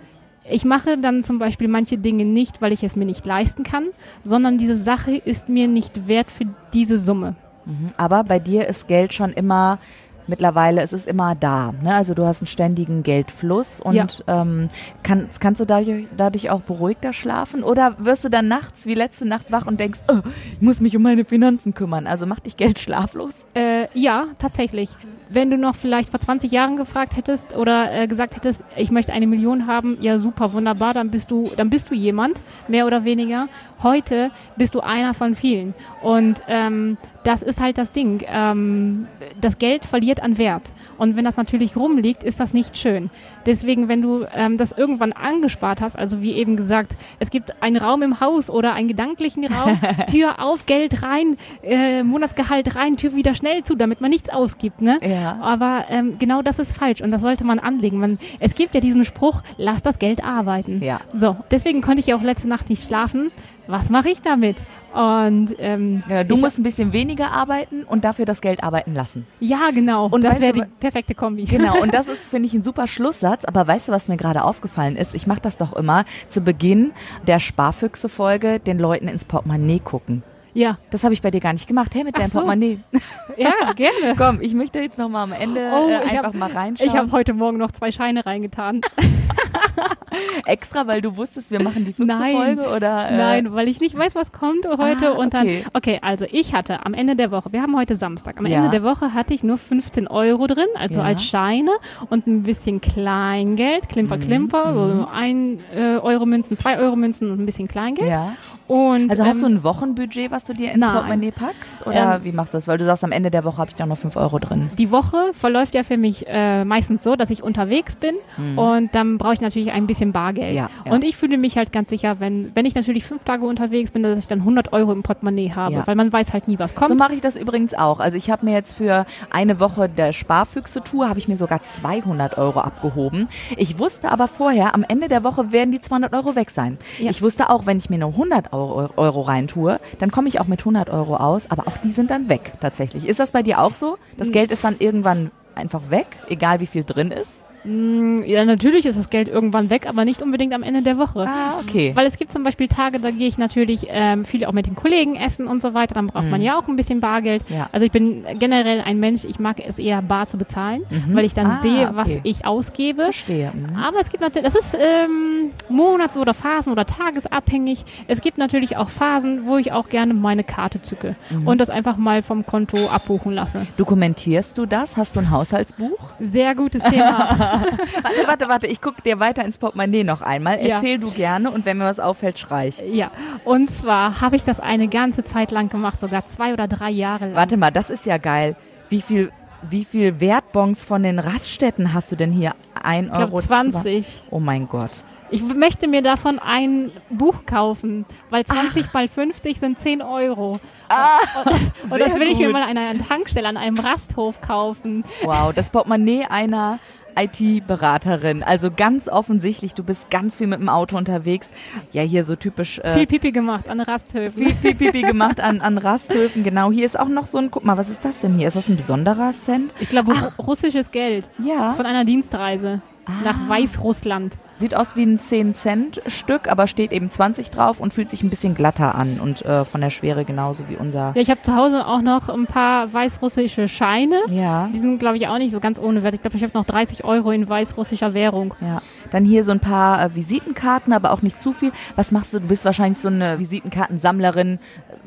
[0.49, 3.89] ich mache dann zum Beispiel manche Dinge nicht, weil ich es mir nicht leisten kann,
[4.23, 7.35] sondern diese Sache ist mir nicht wert für diese Summe.
[7.67, 7.87] Mhm.
[7.97, 9.81] Aber bei dir ist Geld schon immer
[10.29, 11.73] mittlerweile ist es immer da.
[11.83, 11.95] Ne?
[11.95, 14.07] Also du hast einen ständigen Geldfluss und Ja.
[14.43, 14.71] ähm,
[15.03, 17.63] kann, kannst du dadurch, dadurch auch beruhigter schlafen?
[17.65, 20.21] Oder wirst du dann nachts wie letzte Nacht wach und denkst, oh,
[20.53, 22.07] ich muss mich um meine Finanzen kümmern?
[22.07, 23.47] Also macht dich Geld schlaflos?
[23.55, 24.91] Äh, ja, tatsächlich.
[25.31, 29.13] Wenn du noch vielleicht vor 20 Jahren gefragt hättest oder äh, gesagt hättest, ich möchte
[29.13, 33.05] eine Million haben, ja super, wunderbar, dann bist du, dann bist du jemand, mehr oder
[33.05, 33.49] weniger.
[33.83, 35.75] Heute bist du einer von vielen.
[36.03, 38.23] Und ähm, das ist halt das Ding.
[38.27, 39.07] Ähm,
[39.41, 40.73] das Geld verliert an Wert.
[40.97, 43.11] Und wenn das natürlich rumliegt, ist das nicht schön.
[43.47, 47.77] Deswegen, wenn du ähm, das irgendwann angespart hast, also wie eben gesagt, es gibt einen
[47.77, 49.79] Raum im Haus oder einen gedanklichen Raum,
[50.11, 54.83] Tür auf, Geld rein, äh, Monatsgehalt rein, Tür wieder schnell zu, damit man nichts ausgibt.
[54.83, 54.99] Ne?
[55.03, 55.18] Ja.
[55.41, 57.99] Aber ähm, genau das ist falsch und das sollte man anlegen.
[57.99, 60.83] Man, es gibt ja diesen Spruch, lass das Geld arbeiten.
[60.83, 61.01] Ja.
[61.15, 63.31] So, deswegen konnte ich ja auch letzte Nacht nicht schlafen.
[63.67, 64.57] Was mache ich damit?
[64.95, 68.95] Und ähm, Ja, du ich, musst ein bisschen weniger arbeiten und dafür das Geld arbeiten
[68.95, 69.27] lassen.
[69.41, 70.07] ja genau.
[70.07, 71.45] Und das wäre du, die perfekte Kombi.
[71.45, 73.45] Genau, und das ist, finde ich, ein super Schlusssatz.
[73.45, 75.15] Aber weißt du, was mir gerade aufgefallen ist?
[75.15, 76.93] Ich mache das doch immer zu Beginn
[77.27, 80.23] der Sparfüchse-Folge, den Leuten ins Portemonnaie gucken.
[80.59, 81.95] Ja, Das habe ich bei dir gar nicht gemacht.
[81.95, 82.41] Hey, mit Ach deinem so.
[82.41, 82.81] Portemonnaie.
[83.37, 84.17] ja, gerne.
[84.17, 86.91] Komm, ich möchte jetzt noch mal am Ende Oh, äh, ich einfach hab- mal reinschauen.
[86.91, 88.81] Ich habe heute Morgen noch zwei Scheine reingetan.
[90.47, 92.19] extra, weil du wusstest, wir machen die Nein.
[92.19, 93.09] Füchse-Folge oder?
[93.11, 95.11] Äh, Nein, weil ich nicht weiß, was kommt heute.
[95.11, 95.65] Ah, und dann, okay.
[95.75, 98.57] okay, also ich hatte am Ende der Woche, wir haben heute Samstag, am Ja.
[98.59, 101.05] Ende der Woche hatte ich nur 15 Euro drin, also Ja.
[101.05, 101.71] als Scheine
[102.11, 104.21] und ein bisschen Kleingeld, Klimper, Mhm.
[104.21, 108.11] Klimper, so ein äh, Euro Münzen, zwei Euro Münzen und ein bisschen Kleingeld.
[108.11, 108.33] Ja.
[108.67, 110.93] Und, Also hast ähm, du ein Wochenbudget, was du dir ins nein.
[110.93, 111.87] Portemonnaie packst?
[111.87, 112.69] Oder Ähm, wie machst du das?
[112.69, 114.71] Weil du sagst, am Ende der Woche habe ich da noch 5 Euro drin.
[114.79, 118.17] Die Woche verläuft ja für mich äh, meistens so, dass ich unterwegs bin
[118.57, 120.55] und dann brauche ich natürlich ein bisschen Bargeld.
[120.55, 120.93] Ja, ja.
[120.93, 124.03] Und ich fühle mich halt ganz sicher, wenn, wenn ich natürlich fünf Tage unterwegs bin,
[124.03, 125.87] dass ich dann 100 Euro im Portemonnaie habe, Ja.
[125.87, 126.89] weil man weiß halt nie, was kommt.
[126.89, 128.01] So mache ich das übrigens auch.
[128.01, 132.39] Also ich habe mir jetzt für eine Woche der Sparfüchse-Tour, habe ich mir sogar 200
[132.39, 133.29] Euro abgehoben.
[133.57, 136.79] Ich wusste aber vorher, am Ende der Woche werden die 200 Euro weg sein.
[136.99, 140.47] Ich wusste auch, wenn ich mir nur 100 Euro, Euro reintue, dann komme ich auch
[140.47, 143.07] mit 100 Euro aus, aber auch die sind dann weg tatsächlich.
[143.07, 143.99] Ist das bei dir auch so?
[144.17, 147.43] Das Geld ist dann irgendwann einfach weg, egal wie viel drin ist?
[147.65, 151.27] Mm, Ja, natürlich ist das Geld irgendwann weg, aber nicht unbedingt am Ende der Woche.
[151.29, 151.93] Ah, okay.
[151.95, 154.75] Weil es gibt zum Beispiel Tage, da gehe ich natürlich ähm, viel auch mit den
[154.75, 155.95] Kollegen essen und so weiter.
[155.95, 157.49] Dann braucht man ja auch ein bisschen Bargeld.
[157.51, 157.57] Mhm.
[157.57, 157.69] Ja.
[157.73, 160.83] Also ich bin generell ein Mensch, ich mag es eher bar zu bezahlen,
[161.13, 162.21] weil ich dann Ah, sehe, was okay.
[162.25, 163.05] ich ausgebe.
[163.05, 163.53] Verstehe.
[163.55, 163.77] Mhm.
[163.77, 167.85] Aber es gibt natürlich, das ist ähm, monats- oder Phasen- oder tagesabhängig.
[168.07, 171.47] Es gibt natürlich auch Phasen, wo ich auch gerne meine Karte zücke Mhm.
[171.47, 173.67] und das einfach mal vom Konto abbuchen lasse.
[173.77, 174.97] Dokumentierst du das?
[174.97, 175.99] Hast du ein Haushaltsbuch?
[176.21, 177.47] Sehr gutes Thema.
[177.53, 180.61] Warte, warte, warte, ich gucke dir weiter ins Portemonnaie noch einmal.
[180.65, 180.77] Ja.
[180.77, 182.81] Erzähl du gerne und wenn mir was auffällt, schrei ich.
[182.81, 183.11] ja,
[183.45, 187.27] und zwar habe ich das eine ganze Zeit lang gemacht, sogar zwei oder drei Jahre
[187.27, 187.35] lang.
[187.35, 188.57] Warte mal, das ist ja geil.
[188.89, 189.31] Wie viel,
[189.63, 192.55] wie viel Wertbons von den Raststätten hast du denn hier?
[192.83, 194.23] Ein ich Euro glaube 20.
[194.31, 194.91] Oh mein Gott.
[195.31, 200.53] Ich möchte mir davon ein Buch kaufen, weil 20 mal 50 sind 10 Euro.
[200.53, 202.55] und und sehr das will ich mir gut.
[202.55, 205.05] mal an einer Tankstelle, an einem Rasthof kaufen.
[205.23, 206.79] Wow, das Portemonnaie einer
[207.19, 208.43] IT-Beraterin.
[208.43, 211.51] Also ganz offensichtlich, du bist ganz viel mit dem Auto unterwegs.
[211.93, 214.47] Ja, hier so typisch äh, Viel Pipi gemacht an Rasthöfen.
[214.47, 216.43] viel, viel Pipi gemacht an, an Rasthöfen.
[216.45, 218.49] Genau, hier ist auch noch so ein, guck mal, was ist das denn hier?
[218.49, 219.75] Ist das ein besonderer Cent?
[219.81, 221.73] Ich glaube, ru- russisches Geld Ja.
[221.75, 222.81] von einer Dienstreise
[223.25, 224.37] nach Weißrussland.
[224.59, 228.55] Sieht aus wie ein 10-Cent-Stück, aber steht eben 20 drauf und fühlt sich ein bisschen
[228.55, 231.13] glatter an und äh, von der Schwere genauso wie unser.
[231.15, 234.19] Ja, ich habe zu Hause auch noch ein paar weißrussische Scheine.
[234.31, 234.69] Ja.
[234.75, 236.15] Die sind, glaube ich, auch nicht so ganz ohne Wert.
[236.15, 238.55] Ich glaube, ich habe noch 30 Euro in weißrussischer Währung.
[238.61, 238.83] Ja,
[239.13, 241.71] dann hier so ein paar äh, Visitenkarten, aber auch nicht zu viel.
[241.95, 242.41] Was machst du?
[242.41, 244.59] Du bist wahrscheinlich so eine Visitenkartensammlerin,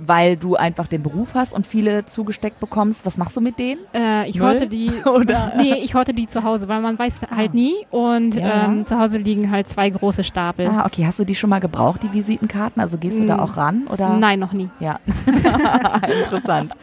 [0.04, 3.06] weil du einfach den Beruf hast und viele zugesteckt bekommst.
[3.06, 3.80] Was machst du mit denen?
[3.93, 4.47] Äh, ich Müll?
[4.49, 4.89] horte die.
[5.06, 5.54] Oder?
[5.58, 7.74] Nee, ich horte die zu Hause, weil man weiß halt nie.
[7.91, 8.66] Und Ja.
[8.66, 10.68] ähm, zu Hause liegen halt zwei große Stapel.
[10.68, 11.06] Ah, okay.
[11.06, 12.82] Hast du die schon mal gebraucht, die Visitenkarten?
[12.82, 13.39] Also gehst du da Mm.
[13.41, 13.86] auch ran?
[13.91, 14.18] Oder?
[14.18, 14.70] Nein, noch nie.
[14.80, 14.99] Ja,
[16.24, 16.74] interessant.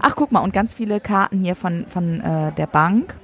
[0.00, 3.14] Ach, guck mal, und ganz viele Karten hier von, von äh, der Bank.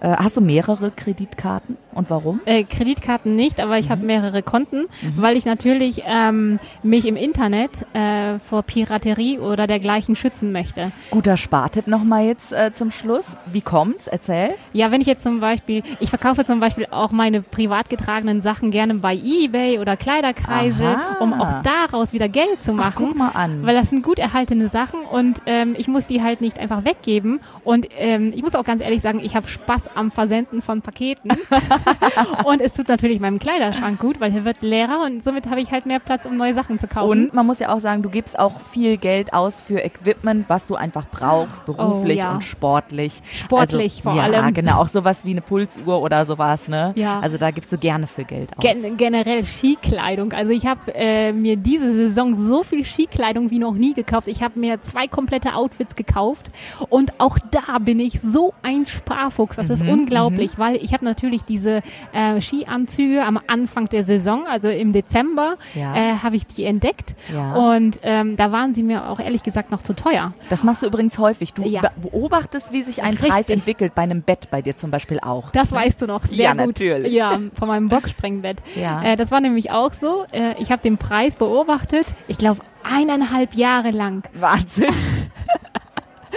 [0.00, 2.40] Äh, hast du mehrere Kreditkarten und warum?
[2.46, 3.90] Äh, Kreditkarten nicht, aber ich Mhm.
[3.90, 4.86] habe mehrere Konten,
[5.16, 10.90] weil ich natürlich ähm, mich im Internet äh, vor Piraterie oder dergleichen schützen möchte.
[11.10, 13.36] Guter Spartipp nochmal jetzt äh, zum Schluss.
[13.52, 14.06] Wie kommt's?
[14.06, 14.54] Erzähl.
[14.72, 18.70] Ja, wenn ich jetzt zum Beispiel, ich verkaufe zum Beispiel auch meine privat getragenen Sachen
[18.70, 21.16] gerne bei eBay oder Kleiderkreise, Aha.
[21.20, 22.92] um auch daraus wieder Geld zu Ach, machen.
[23.08, 23.64] guck mal an.
[23.64, 27.40] Weil das sind gut erhaltene Sachen und ähm, ich muss die halt nicht einfach weggeben.
[27.64, 31.30] Und ähm, ich muss auch ganz ehrlich sagen, ich habe Spaß am Versenden von Paketen.
[32.44, 35.72] und es tut natürlich meinem Kleiderschrank gut, weil er wird leerer und somit habe ich
[35.72, 37.10] halt mehr Platz, um neue Sachen zu kaufen.
[37.10, 40.66] Und man muss ja auch sagen, du gibst auch viel Geld aus für Equipment, was
[40.66, 42.32] du einfach brauchst, beruflich oh, ja.
[42.34, 43.22] und sportlich.
[43.32, 44.34] Sportlich also, vor ja, allem.
[44.34, 46.92] Ja, genau, auch sowas wie eine Pulsuhr oder sowas, ne?
[46.96, 47.20] Ja.
[47.20, 48.62] Also da gibst du gerne für Geld aus.
[48.62, 50.32] Gen generell Skikleidung.
[50.32, 54.28] Also ich habe äh, mir diese Saison so viel Skikleidung wie noch nie gekauft.
[54.28, 56.50] Ich habe mir zwei komplette Outfits gekauft
[56.88, 59.56] und auch da bin ich so ein Sparfuchs.
[59.56, 60.62] Das mhm, ist unglaublich, mhm.
[60.62, 61.71] weil ich habe natürlich diese
[62.12, 65.94] äh, Skianzüge am Anfang der Saison, also im Dezember, ja.
[65.94, 67.54] äh, habe ich die entdeckt ja.
[67.54, 70.34] und ähm, da waren sie mir auch ehrlich gesagt noch zu teuer.
[70.48, 71.54] Das machst du übrigens häufig.
[71.54, 71.82] Du ja.
[71.96, 73.30] beobachtest, wie sich ein Richtig.
[73.30, 75.50] Preis entwickelt, bei einem Bett bei dir zum Beispiel auch.
[75.52, 76.66] Das weißt du noch sehr ja, gut.
[76.66, 77.12] natürlich.
[77.12, 78.58] Ja, von meinem Boxspringbett.
[78.74, 79.02] Ja.
[79.02, 80.24] Äh, das war nämlich auch so.
[80.32, 82.06] Äh, ich habe den Preis beobachtet.
[82.28, 84.28] Ich glaube eineinhalb Jahre lang.
[84.34, 84.88] Wahnsinn.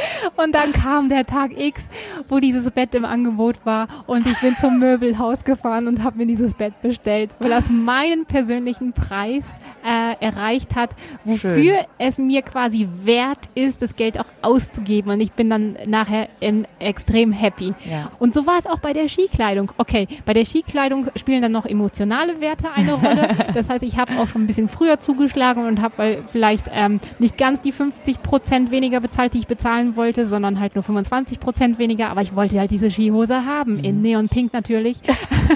[0.35, 1.87] Und dann kam der Tag X,
[2.29, 6.25] wo dieses Bett im Angebot war und ich bin zum Möbelhaus gefahren und habe mir
[6.25, 9.43] dieses Bett bestellt, weil das meinen persönlichen Preis
[9.85, 10.91] äh, erreicht hat,
[11.23, 11.85] wofür Schön.
[11.97, 15.11] es mir quasi wert ist, das Geld auch auszugeben.
[15.11, 17.73] Und ich bin dann nachher in, extrem happy.
[17.89, 18.11] Ja.
[18.19, 19.71] Und so war es auch bei der Skikleidung.
[19.77, 23.29] Okay, bei der Skikleidung spielen dann noch emotionale Werte eine Rolle.
[23.53, 27.37] das heißt, ich habe auch schon ein bisschen früher zugeschlagen und habe vielleicht ähm, nicht
[27.37, 31.39] ganz die 50 Prozent weniger bezahlt, die ich bezahlen wollte wollte, sondern halt nur 25
[31.39, 32.09] Prozent weniger.
[32.09, 33.83] Aber ich wollte halt diese Skihose haben, mhm.
[33.83, 34.97] in Neon Pink natürlich.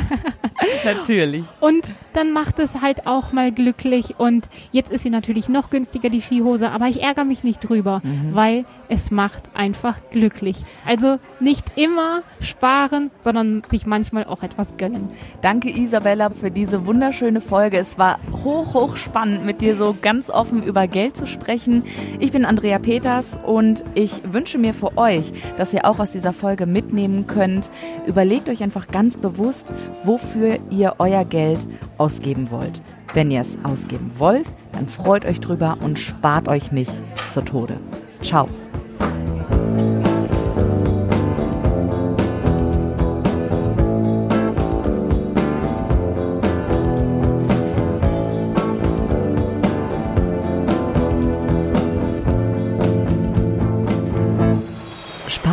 [0.86, 1.46] natürlich.
[1.60, 4.16] Und dann macht es halt auch mal glücklich.
[4.18, 6.72] Und jetzt ist sie natürlich noch günstiger, die Skihose.
[6.72, 8.34] Aber ich ärgere mich nicht drüber, mhm.
[8.34, 10.58] weil es macht einfach glücklich.
[10.86, 15.10] Also nicht immer sparen, sondern sich manchmal auch etwas gönnen.
[15.42, 17.78] Danke Isabella für diese wunderschöne Folge.
[17.78, 21.84] Es war hoch, hoch spannend, mit dir so ganz offen über Geld zu sprechen.
[22.20, 23.84] Ich bin Andrea Peters und
[24.24, 27.70] ich wünsche mir für euch, dass ihr auch aus dieser Folge mitnehmen könnt.
[28.06, 31.60] Überlegt euch einfach ganz bewusst, wofür ihr euer Geld
[31.98, 32.82] ausgeben wollt.
[33.14, 36.92] Wenn ihr es ausgeben wollt, dann freut euch drüber und spart euch nicht
[37.30, 37.78] zu Tode.
[38.22, 38.48] Ciao.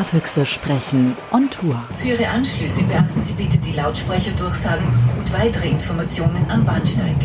[0.06, 1.82] Sparfüchse sprechen on Tour.
[1.98, 4.86] Für Ihre Anschlüsse beachten Sie bitte die Lautsprecherdurchsagen
[5.18, 7.16] und weitere Informationen am Bahnsteig.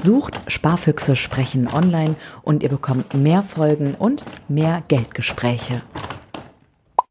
[0.00, 5.82] Sucht Sparfüchse sprechen online und ihr bekommt mehr Folgen und mehr Geldgespräche.